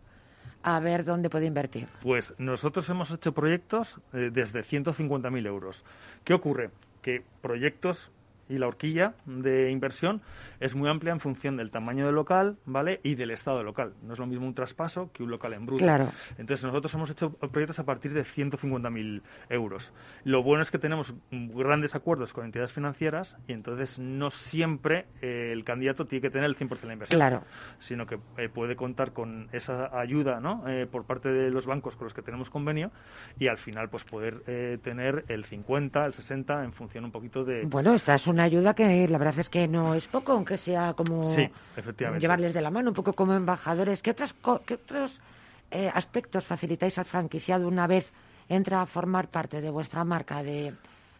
[0.62, 1.86] a ver dónde puede invertir?
[2.00, 5.84] Pues nosotros hemos hecho proyectos eh, desde 150.000 euros.
[6.24, 6.70] ¿Qué ocurre?
[7.02, 8.10] Que proyectos
[8.48, 10.22] y la horquilla de inversión
[10.60, 13.00] es muy amplia en función del tamaño del local, ¿vale?
[13.02, 13.94] Y del estado del local.
[14.02, 15.84] No es lo mismo un traspaso que un local en bruto.
[15.84, 16.10] Claro.
[16.38, 19.92] Entonces nosotros hemos hecho proyectos a partir de 150.000 euros.
[20.24, 25.50] Lo bueno es que tenemos grandes acuerdos con entidades financieras y entonces no siempre eh,
[25.52, 27.18] el candidato tiene que tener el 100% de la inversión.
[27.18, 27.42] Claro.
[27.78, 30.66] Sino que eh, puede contar con esa ayuda, ¿no?
[30.68, 32.90] Eh, por parte de los bancos con los que tenemos convenio
[33.38, 34.40] y al final pues poder
[34.82, 37.64] tener el 50, el 60 en función un poquito de...
[37.64, 40.94] Bueno, esta es una ayuda que la verdad es que no es poco, aunque sea
[40.94, 41.34] como
[42.18, 44.02] llevarles de la mano, un poco como embajadores.
[44.02, 44.34] ¿Qué, otras
[44.66, 45.20] qué otros
[45.70, 48.12] eh, aspectos facilitáis al franquiciado una vez
[48.48, 50.74] entra a formar parte de vuestra marca de,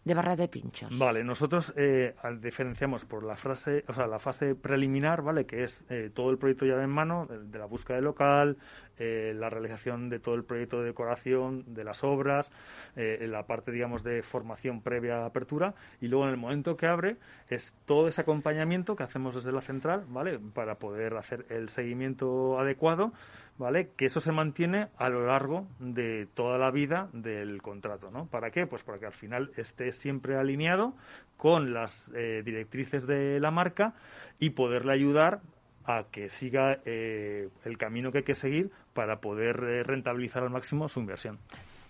[0.07, 0.97] de barra de pinchos.
[0.97, 5.45] Vale, nosotros eh, diferenciamos por la frase, o sea, la fase preliminar, ¿vale?
[5.45, 8.57] Que es eh, todo el proyecto ya en mano, de, la búsqueda de local,
[8.97, 12.51] eh, la realización de todo el proyecto de decoración, de las obras,
[12.95, 17.17] la parte, digamos, de formación previa a apertura, y luego en el momento que abre
[17.47, 20.39] es todo ese acompañamiento que hacemos desde la central, ¿vale?
[20.39, 23.13] Para poder hacer el seguimiento adecuado
[23.57, 23.89] ¿vale?
[23.95, 28.27] Que eso se mantiene a lo largo de toda la vida del contrato, ¿no?
[28.27, 28.67] ¿Para qué?
[28.67, 30.93] Pues para que al final esté siempre alineado
[31.37, 33.93] con las eh, directrices de la marca
[34.39, 35.41] y poderle ayudar
[35.85, 40.49] a que siga eh, el camino que hay que seguir para poder eh, rentabilizar al
[40.49, 41.39] máximo su inversión.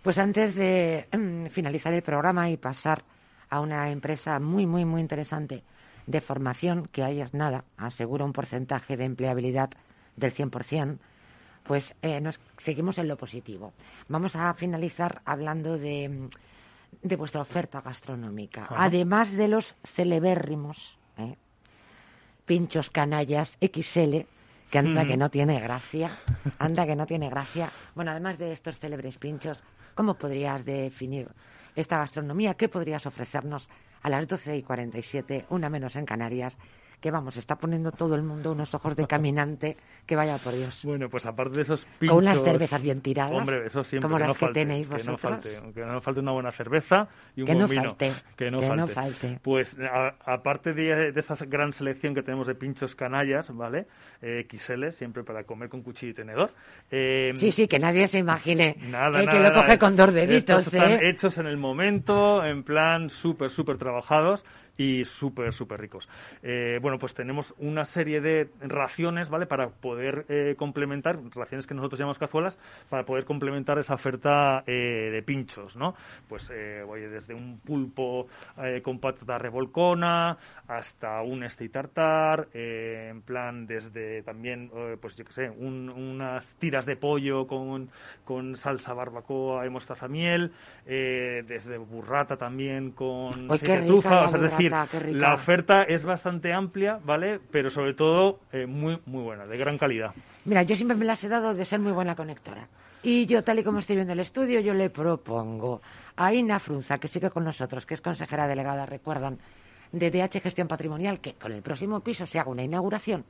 [0.03, 3.03] Pues antes de mm, finalizar el programa y pasar
[3.49, 5.63] a una empresa muy, muy, muy interesante
[6.05, 9.71] de formación, que ahí es nada, asegura un porcentaje de empleabilidad
[10.15, 10.99] del 100%,
[11.67, 13.73] pues eh, nos seguimos en lo positivo.
[14.07, 16.29] Vamos a finalizar hablando de,
[17.01, 18.67] de vuestra oferta gastronómica.
[18.69, 21.35] Además de los celebérrimos, ¿eh?
[22.45, 24.21] pinchos canallas XL,
[24.71, 26.11] que anda que no tiene gracia,
[26.59, 27.71] anda que no tiene gracia.
[27.95, 29.61] Bueno, además de estos célebres pinchos,
[29.95, 31.29] ¿cómo podrías definir
[31.75, 32.55] esta gastronomía?
[32.55, 33.69] ¿Qué podrías ofrecernos
[34.01, 36.57] a las 12 y 47, una menos en Canarias?
[36.99, 40.81] Que vamos, está poniendo todo el mundo unos ojos de caminante, que vaya por Dios.
[40.83, 42.15] Bueno, pues aparte de esos pinchos...
[42.15, 44.89] Con unas cervezas bien tiradas, hombre, eso siempre, como que las no falte, que tenéis
[44.89, 45.21] vosotros.
[45.21, 47.89] Que no falte, que no falte una buena cerveza y un que buen no vino.
[47.89, 48.81] Falte, que no que falte.
[48.81, 49.39] no falte.
[49.43, 53.87] Pues a, aparte de, de, esa gran selección que tenemos de pinchos canallas, ¿vale?
[54.21, 56.51] Eh, XL, siempre para comer con cuchillo y tenedor.
[56.89, 60.13] Eh, sí, sí, que nadie se imagine nada, eh, nada, que lo coge con dos
[60.13, 60.59] deditos.
[60.59, 61.09] Estos están ¿eh?
[61.09, 64.45] hechos en el momento, en plan súper, súper trabajados
[64.77, 66.07] y súper, súper ricos.
[66.43, 69.47] Eh, bueno, pues tenemos una serie de raciones, ¿vale?
[69.47, 72.57] Para poder eh, complementar, raciones que nosotros llamamos cazuelas,
[72.89, 75.95] para poder complementar esa oferta eh, de pinchos, ¿no?
[76.27, 76.51] Pues,
[76.87, 78.27] oye, desde un pulpo
[78.83, 84.69] con patata revolcona hasta un steak tartar, en plan desde también,
[85.01, 87.89] pues yo qué sé, un, unas tiras de pollo con,
[88.25, 90.51] con salsa barbacoa y mostaza miel,
[90.85, 95.83] desde burrata también con Uy, qué trufa, rica o sea, la es decir, la oferta
[95.83, 97.39] es bastante amplia, ¿vale?
[97.51, 100.13] Pero sobre todo eh, muy, muy buena, de gran calidad.
[100.45, 102.67] Mira, yo siempre me las he dado de ser muy buena conectora.
[103.03, 105.81] Y yo, tal y como estoy viendo el estudio, yo le propongo
[106.15, 109.37] a Ina Frunza, que sigue con nosotros, que es consejera delegada, recuerdan,
[109.91, 113.23] de DH Gestión Patrimonial, que con el próximo piso se haga una inauguración.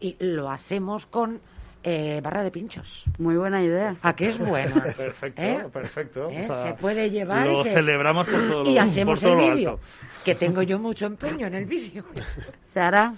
[0.00, 1.40] Y lo hacemos con
[1.82, 3.04] eh, barra de pinchos.
[3.18, 3.96] Muy buena idea.
[4.02, 4.74] ¿A qué es buena?
[4.96, 5.66] Perfecto, ¿Eh?
[5.72, 6.28] perfecto.
[6.30, 6.44] ¿Eh?
[6.48, 9.30] O sea, se puede llevar Lo y, se- celebramos por todo lo y hacemos por
[9.30, 9.80] todo el vídeo.
[10.24, 12.04] Que tengo yo mucho empeño en el vídeo.
[12.74, 13.14] Se hará,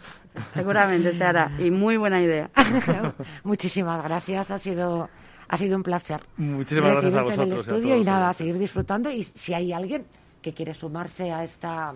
[0.54, 1.50] seguramente se hará.
[1.58, 2.48] Y muy buena idea.
[3.44, 5.10] Muchísimas gracias, ha sido,
[5.48, 6.20] ha sido un placer.
[6.36, 8.58] Muchísimas gracias a recibirte en el vosotros y a estudio y todos nada, a seguir
[8.58, 9.10] disfrutando.
[9.10, 10.06] Y si hay alguien
[10.40, 11.92] que quiere sumarse a esta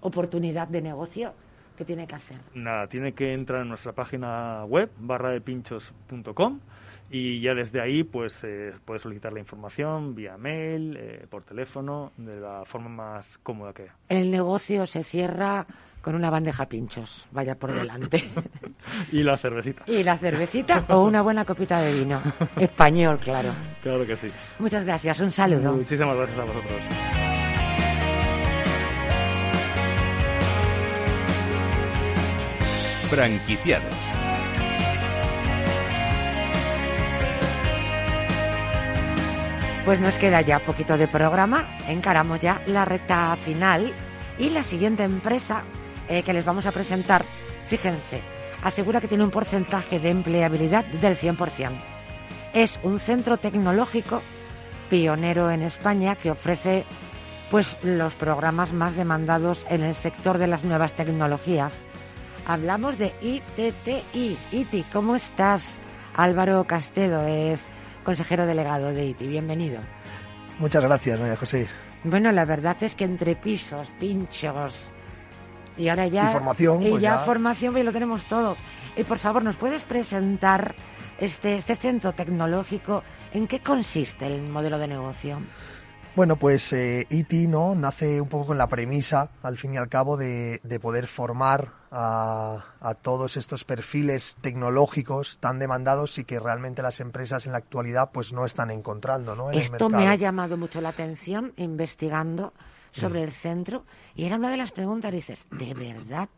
[0.00, 1.32] oportunidad de negocio,
[1.76, 2.38] ¿qué tiene que hacer?
[2.54, 6.60] Nada, tiene que entrar en nuestra página web, barradepinchos.com,
[7.10, 12.12] y ya desde ahí pues eh, puede solicitar la información vía mail, eh, por teléfono,
[12.16, 13.86] de la forma más cómoda que.
[14.08, 15.66] El negocio se cierra
[16.02, 18.22] con una bandeja pinchos, vaya por delante.
[19.12, 19.82] Y la cervecita.
[19.86, 22.22] y la cervecita o una buena copita de vino.
[22.60, 23.50] Español, claro.
[23.82, 24.30] Claro que sí.
[24.58, 25.72] Muchas gracias, un saludo.
[25.72, 27.25] Muchísimas gracias a vosotros.
[33.08, 33.94] Franquiciados.
[39.84, 43.94] Pues nos queda ya poquito de programa, encaramos ya la recta final
[44.36, 45.62] y la siguiente empresa
[46.08, 47.24] eh, que les vamos a presentar,
[47.68, 48.20] fíjense,
[48.64, 51.70] asegura que tiene un porcentaje de empleabilidad del 100%.
[52.52, 54.22] Es un centro tecnológico
[54.90, 56.84] pionero en España que ofrece
[57.50, 61.72] pues los programas más demandados en el sector de las nuevas tecnologías.
[62.46, 64.38] Hablamos de ITTI.
[64.52, 65.80] ITI, ¿cómo estás?
[66.14, 67.66] Álvaro Castedo es
[68.04, 69.26] consejero delegado de ITI.
[69.26, 69.80] Bienvenido.
[70.60, 71.66] Muchas gracias, María José.
[72.04, 74.92] Bueno, la verdad es que entre pisos, pinchos
[75.76, 76.30] y ahora ya...
[76.30, 76.82] Y formación.
[76.84, 78.56] Y pues ya, formación, pues lo tenemos todo.
[78.96, 80.76] Y por favor, ¿nos puedes presentar
[81.18, 83.02] este, este centro tecnológico?
[83.32, 85.40] ¿En qué consiste el modelo de negocio?
[86.14, 87.74] Bueno, pues eh, ITI ¿no?
[87.74, 91.72] nace un poco con la premisa, al fin y al cabo, de, de poder formar
[91.98, 97.58] a, a, todos estos perfiles tecnológicos tan demandados y que realmente las empresas en la
[97.58, 99.50] actualidad pues no están encontrando ¿no?
[99.50, 102.52] en Esto me ha llamado mucho la atención investigando
[102.92, 103.84] sobre el centro
[104.14, 106.28] y era una de las preguntas, dices, ¿de verdad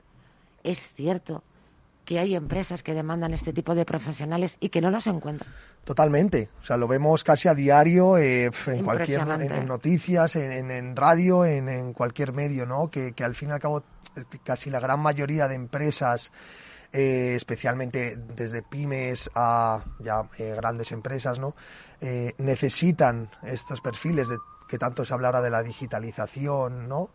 [0.62, 1.42] es cierto
[2.04, 5.52] que hay empresas que demandan este tipo de profesionales y que no los encuentran?
[5.84, 10.70] Totalmente, o sea, lo vemos casi a diario eh, en cualquier en, en noticias, en,
[10.70, 12.90] en radio, en, en, cualquier medio, ¿no?
[12.90, 13.82] Que, que, al fin y al cabo
[14.44, 16.32] casi la gran mayoría de empresas,
[16.92, 21.54] eh, especialmente desde pymes a ya eh, grandes empresas, ¿no?
[22.00, 24.38] Eh, necesitan estos perfiles de
[24.68, 27.10] que tanto se habla ahora de la digitalización, ¿no?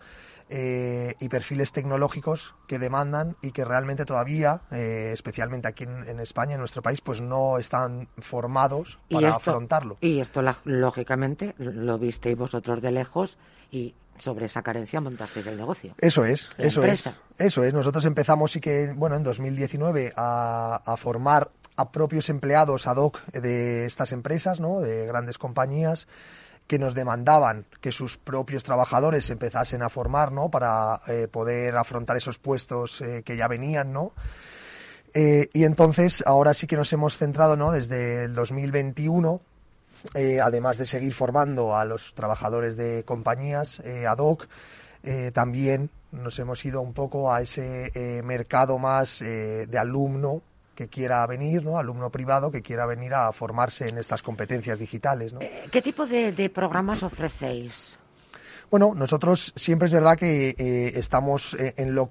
[0.49, 6.19] Eh, y perfiles tecnológicos que demandan y que realmente todavía, eh, especialmente aquí en, en,
[6.19, 9.97] España, en nuestro país, pues no están formados para esto, afrontarlo.
[10.01, 13.37] Y esto, lógicamente, lo visteis vosotros de lejos
[13.71, 15.95] y sobre esa carencia montasteis el negocio.
[15.99, 17.17] Eso es, eso empresa.
[17.37, 17.47] es.
[17.47, 17.73] Eso es.
[17.73, 23.23] Nosotros empezamos sí que, bueno, en 2019 a, a formar a propios empleados ad hoc
[23.31, 24.79] de estas empresas, ¿no?
[24.79, 26.07] De grandes compañías
[26.67, 30.49] que nos demandaban que sus propios trabajadores empezasen a formar, ¿no?
[30.49, 34.13] Para eh, poder afrontar esos puestos eh, que ya venían, ¿no?
[35.13, 37.71] Eh, y entonces ahora sí que nos hemos centrado, ¿no?
[37.71, 39.41] Desde el 2021,
[40.41, 44.47] además de seguir formando a los trabajadores de compañías ad hoc,
[45.33, 47.91] también nos hemos ido un poco a ese
[48.23, 50.41] mercado más de alumno
[50.75, 51.77] que quiera venir, ¿no?
[51.77, 55.33] alumno privado que quiera venir a formarse en estas competencias digitales.
[55.33, 55.39] ¿no?
[55.71, 57.97] ¿Qué tipo de, de programas ofrecéis?
[58.73, 62.09] Bueno, nosotros siempre es verdad que eh, estamos en lo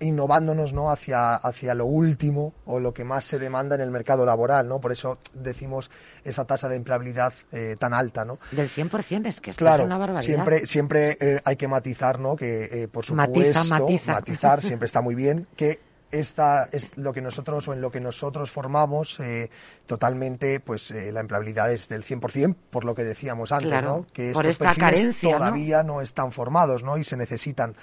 [0.00, 0.90] innovándonos ¿no?
[0.90, 4.80] hacia, hacia lo último o lo que más se demanda en el mercado laboral, ¿no?
[4.80, 5.90] Por eso decimos
[6.24, 8.38] esa tasa de empleabilidad eh, tan alta, ¿no?
[8.50, 10.22] Del 100%, es que esto claro, es una barbaridad.
[10.22, 12.36] siempre, siempre eh, hay que matizar, ¿no?
[12.36, 14.12] Que, eh, por supuesto, matiza, matiza.
[14.12, 15.80] matizar siempre está muy bien, que
[16.10, 19.50] esta es lo que nosotros o en lo que nosotros formamos eh,
[19.86, 24.06] totalmente pues eh, la empleabilidad es del 100% por lo que decíamos antes claro, ¿no?
[24.12, 25.94] que por estos esta carencia, todavía ¿no?
[25.94, 26.00] ¿no?
[26.02, 26.96] están formados ¿no?
[26.96, 27.74] y se necesitan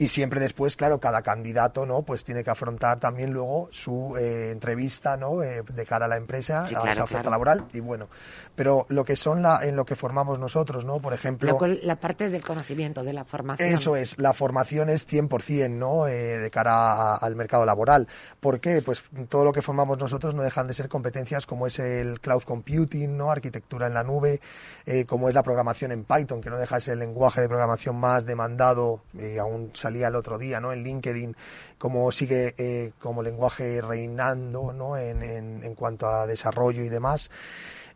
[0.00, 2.00] y siempre después, claro, cada candidato, ¿no?
[2.00, 5.42] Pues tiene que afrontar también luego su eh, entrevista, ¿no?
[5.42, 7.30] Eh, de cara a la empresa, sí, a esa oferta claro.
[7.32, 8.08] laboral y bueno,
[8.54, 11.00] pero lo que son la, en lo que formamos nosotros, ¿no?
[11.00, 13.68] Por ejemplo, la, la parte del conocimiento, de la formación.
[13.68, 16.06] Eso es, la formación es 100%, ¿no?
[16.06, 18.08] Eh, de cara a, al mercado laboral.
[18.40, 18.80] ¿Por qué?
[18.80, 22.44] Pues todo lo que formamos nosotros no dejan de ser competencias como es el cloud
[22.44, 23.30] computing, ¿no?
[23.30, 24.40] Arquitectura en la nube,
[24.86, 27.48] eh, como es la programación en Python, que no deja de ser el lenguaje de
[27.48, 30.72] programación más demandado, y aún salía el otro día, ¿no?
[30.72, 31.36] En LinkedIn,
[31.78, 34.96] como sigue eh, como lenguaje reinando, ¿no?
[34.96, 37.30] En, en, en, cuanto a desarrollo y demás.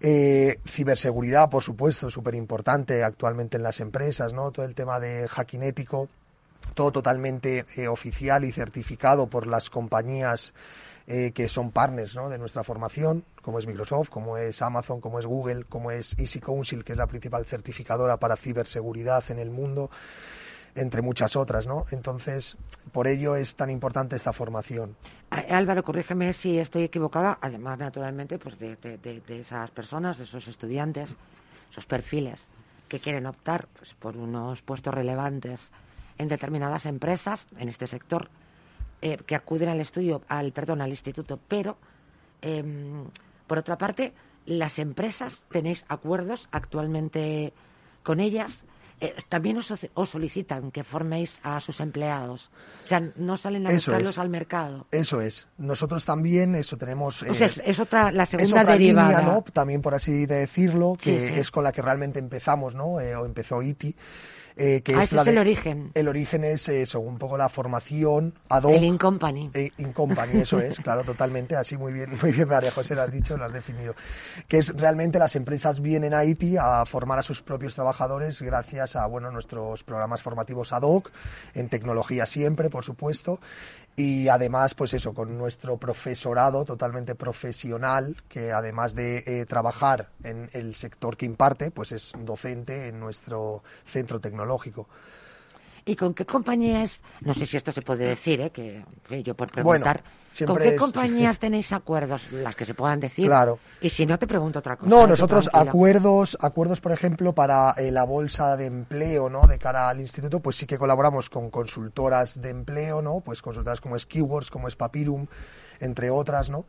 [0.01, 4.51] Eh, ciberseguridad, por supuesto, súper importante actualmente en las empresas, ¿no?
[4.51, 6.09] Todo el tema de hacking ético,
[6.74, 10.53] todo totalmente eh, oficial y certificado por las compañías
[11.07, 12.30] eh, que son partners ¿no?
[12.30, 16.40] de nuestra formación, como es Microsoft, como es Amazon, como es Google, como es Easy
[16.40, 19.90] Council, que es la principal certificadora para ciberseguridad en el mundo
[20.75, 21.85] entre muchas otras, ¿no?
[21.91, 22.57] Entonces,
[22.93, 24.97] por ello es tan importante esta formación.
[25.31, 30.47] Álvaro, corrígeme si estoy equivocada, además, naturalmente, pues de, de, de, esas personas, de esos
[30.49, 31.14] estudiantes,
[31.70, 32.47] esos perfiles
[32.89, 35.61] que quieren optar pues, por unos puestos relevantes
[36.18, 38.29] en determinadas empresas en este sector
[39.03, 41.77] eh, que acuden al estudio, al perdón, al instituto, pero
[42.43, 42.62] eh,
[43.47, 44.12] por otra parte,
[44.47, 47.53] las empresas tenéis acuerdos actualmente
[48.03, 48.64] con ellas
[49.05, 52.51] eh, también os, os, solicitan que forméis a sus empleados.
[52.85, 54.87] O sea, no salen a eso buscarlos al mercado.
[54.91, 55.47] Eso es.
[55.59, 57.23] Nosotros también, eso tenemos.
[57.23, 59.09] O sea, es, otra, la segunda es derivada.
[59.09, 59.43] Línea, ¿no?
[59.53, 63.01] También por así decirlo, que es con la que realmente empezamos, ¿no?
[63.01, 63.97] Eh, o empezó ITI.
[64.57, 65.91] Eh, que ah, es, la es el origen.
[65.95, 68.73] El origen es eso, un poco la formación ad hoc.
[68.73, 69.51] El in company.
[69.53, 73.03] Eh, in company, eso es, claro, totalmente, así muy bien, muy bien María José lo
[73.03, 73.95] has dicho, lo has definido.
[74.47, 78.95] Que es realmente las empresas vienen a Haití a formar a sus propios trabajadores gracias
[78.95, 81.11] a, bueno, nuestros programas formativos ad hoc,
[81.55, 83.41] en tecnología siempre, por supuesto,
[83.97, 90.51] y además, pues eso, con nuestro profesorado totalmente profesional, que además de eh, trabajar en
[90.53, 94.43] el sector que imparte, pues es docente en nuestro centro tecnológico.
[95.86, 98.51] ¿Y con qué compañías, no sé si esto se puede decir, ¿eh?
[98.51, 98.82] que,
[99.22, 100.03] yo por preguntar,
[100.47, 103.26] ¿con qué compañías tenéis acuerdos, las que se puedan decir?
[103.26, 103.59] Claro.
[103.82, 104.88] Y si no, te pregunto otra cosa.
[104.88, 109.47] No, nosotros acuerdos, acuerdos, por ejemplo, para eh, la bolsa de empleo, ¿no?
[109.47, 113.20] De cara al instituto, pues sí que colaboramos con consultoras de empleo, ¿no?
[113.20, 115.26] Pues consultoras como es Keywords, como es Papirum,
[115.80, 116.64] entre otras, ¿no?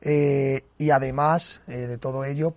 [0.00, 2.54] Eh, y además de todo ello,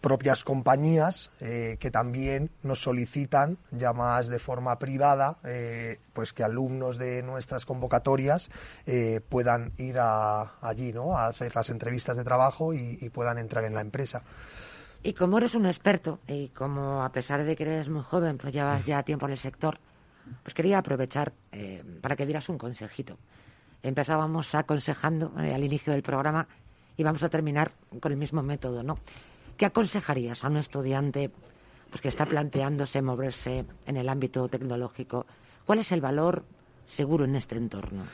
[0.00, 6.42] propias compañías eh, que también nos solicitan, ya más de forma privada, eh, pues que
[6.42, 8.50] alumnos de nuestras convocatorias
[8.86, 11.16] eh, puedan ir allí, ¿no?
[11.16, 14.22] A hacer las entrevistas de trabajo y, y, puedan entrar en la empresa.
[15.02, 18.52] Y como eres un experto y como a pesar de que eres muy joven, pues
[18.52, 19.78] llevas ya tiempo en el sector,
[20.42, 21.32] pues quería aprovechar
[22.02, 23.16] para que dieras un consejito.
[23.82, 26.46] Empezábamos aconsejando al inicio del programa
[26.98, 28.96] y vamos a terminar con el mismo método, ¿no?
[29.60, 31.30] ¿Qué aconsejarías a un estudiante
[31.90, 35.26] pues, que está planteándose moverse en el ámbito tecnológico?
[35.66, 36.44] ¿Cuál es el valor
[36.86, 38.04] seguro en este entorno?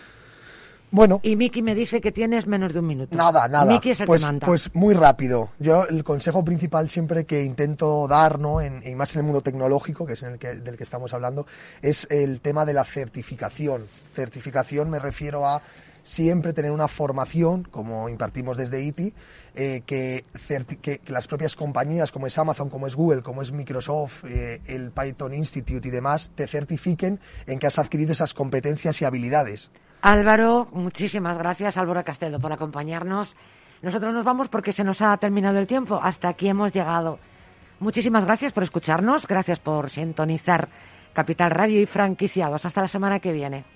[0.90, 1.20] Bueno.
[1.22, 3.16] Y Miki me dice que tienes menos de un minuto.
[3.16, 3.64] Nada, nada.
[3.64, 4.44] Miki es el pues, que manda.
[4.44, 5.50] Pues muy rápido.
[5.60, 8.60] Yo el consejo principal siempre que intento dar, ¿no?
[8.60, 11.46] En, y más en el mundo tecnológico, que es el que, del que estamos hablando,
[11.80, 13.86] es el tema de la certificación.
[14.12, 15.62] Certificación me refiero a
[16.06, 19.12] siempre tener una formación, como impartimos desde ITI,
[19.56, 20.24] eh, que,
[20.80, 24.92] que, las propias compañías como es Amazon, como es Google, como es Microsoft, eh, el
[24.92, 29.70] Python Institute y demás, te certifiquen en que has adquirido esas competencias y habilidades.
[30.00, 33.36] Álvaro, muchísimas gracias, Álvaro Castedo, por acompañarnos.
[33.82, 35.98] Nosotros nos vamos porque se nos ha terminado el tiempo.
[36.00, 37.18] Hasta aquí hemos llegado.
[37.80, 40.68] Muchísimas gracias por escucharnos, gracias por sintonizar
[41.12, 42.64] Capital Radio y franquiciados.
[42.64, 43.75] Hasta la semana que viene.